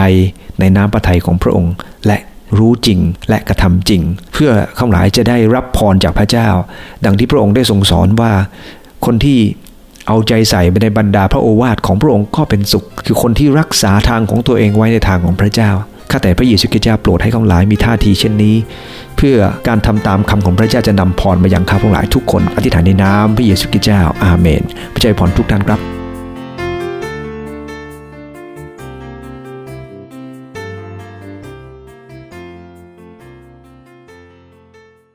[0.61, 1.73] ในน้ำพระทัยของพระองค์
[2.07, 2.19] และ
[2.59, 6.49] รู้จริงและกระทำจริง เพื่อข้าหลายจะได้รับพรจากพระเจ้า
[7.05, 8.33] ดังที่พระองค์ได้ทรงสอนว่า
[9.07, 9.39] คนที่
[10.07, 15.71] เอาใจใส่ไปในบรรดาพระโอวาทของพระองค์ก็เป็นสุข คือคนที่รักษาทางของตัวเองไว้ในทางของพระเจ้า
[16.11, 18.57] ข้าแต่พระเยซูคริสต์เจ้าโปรดให้ข้าหลายมีท่าทีเช่นนี้
[19.17, 19.37] เพื่อ
[19.69, 24.63] การทำตามคำของพระเจ้าจะนำพรมายังข้าพงหลายทุกคน อธิษฐานในน้ำพระเยซูคริสต์เจ้าอาเมน
[24.95, 25.98] พระเจ้าพรทุกท่านครับ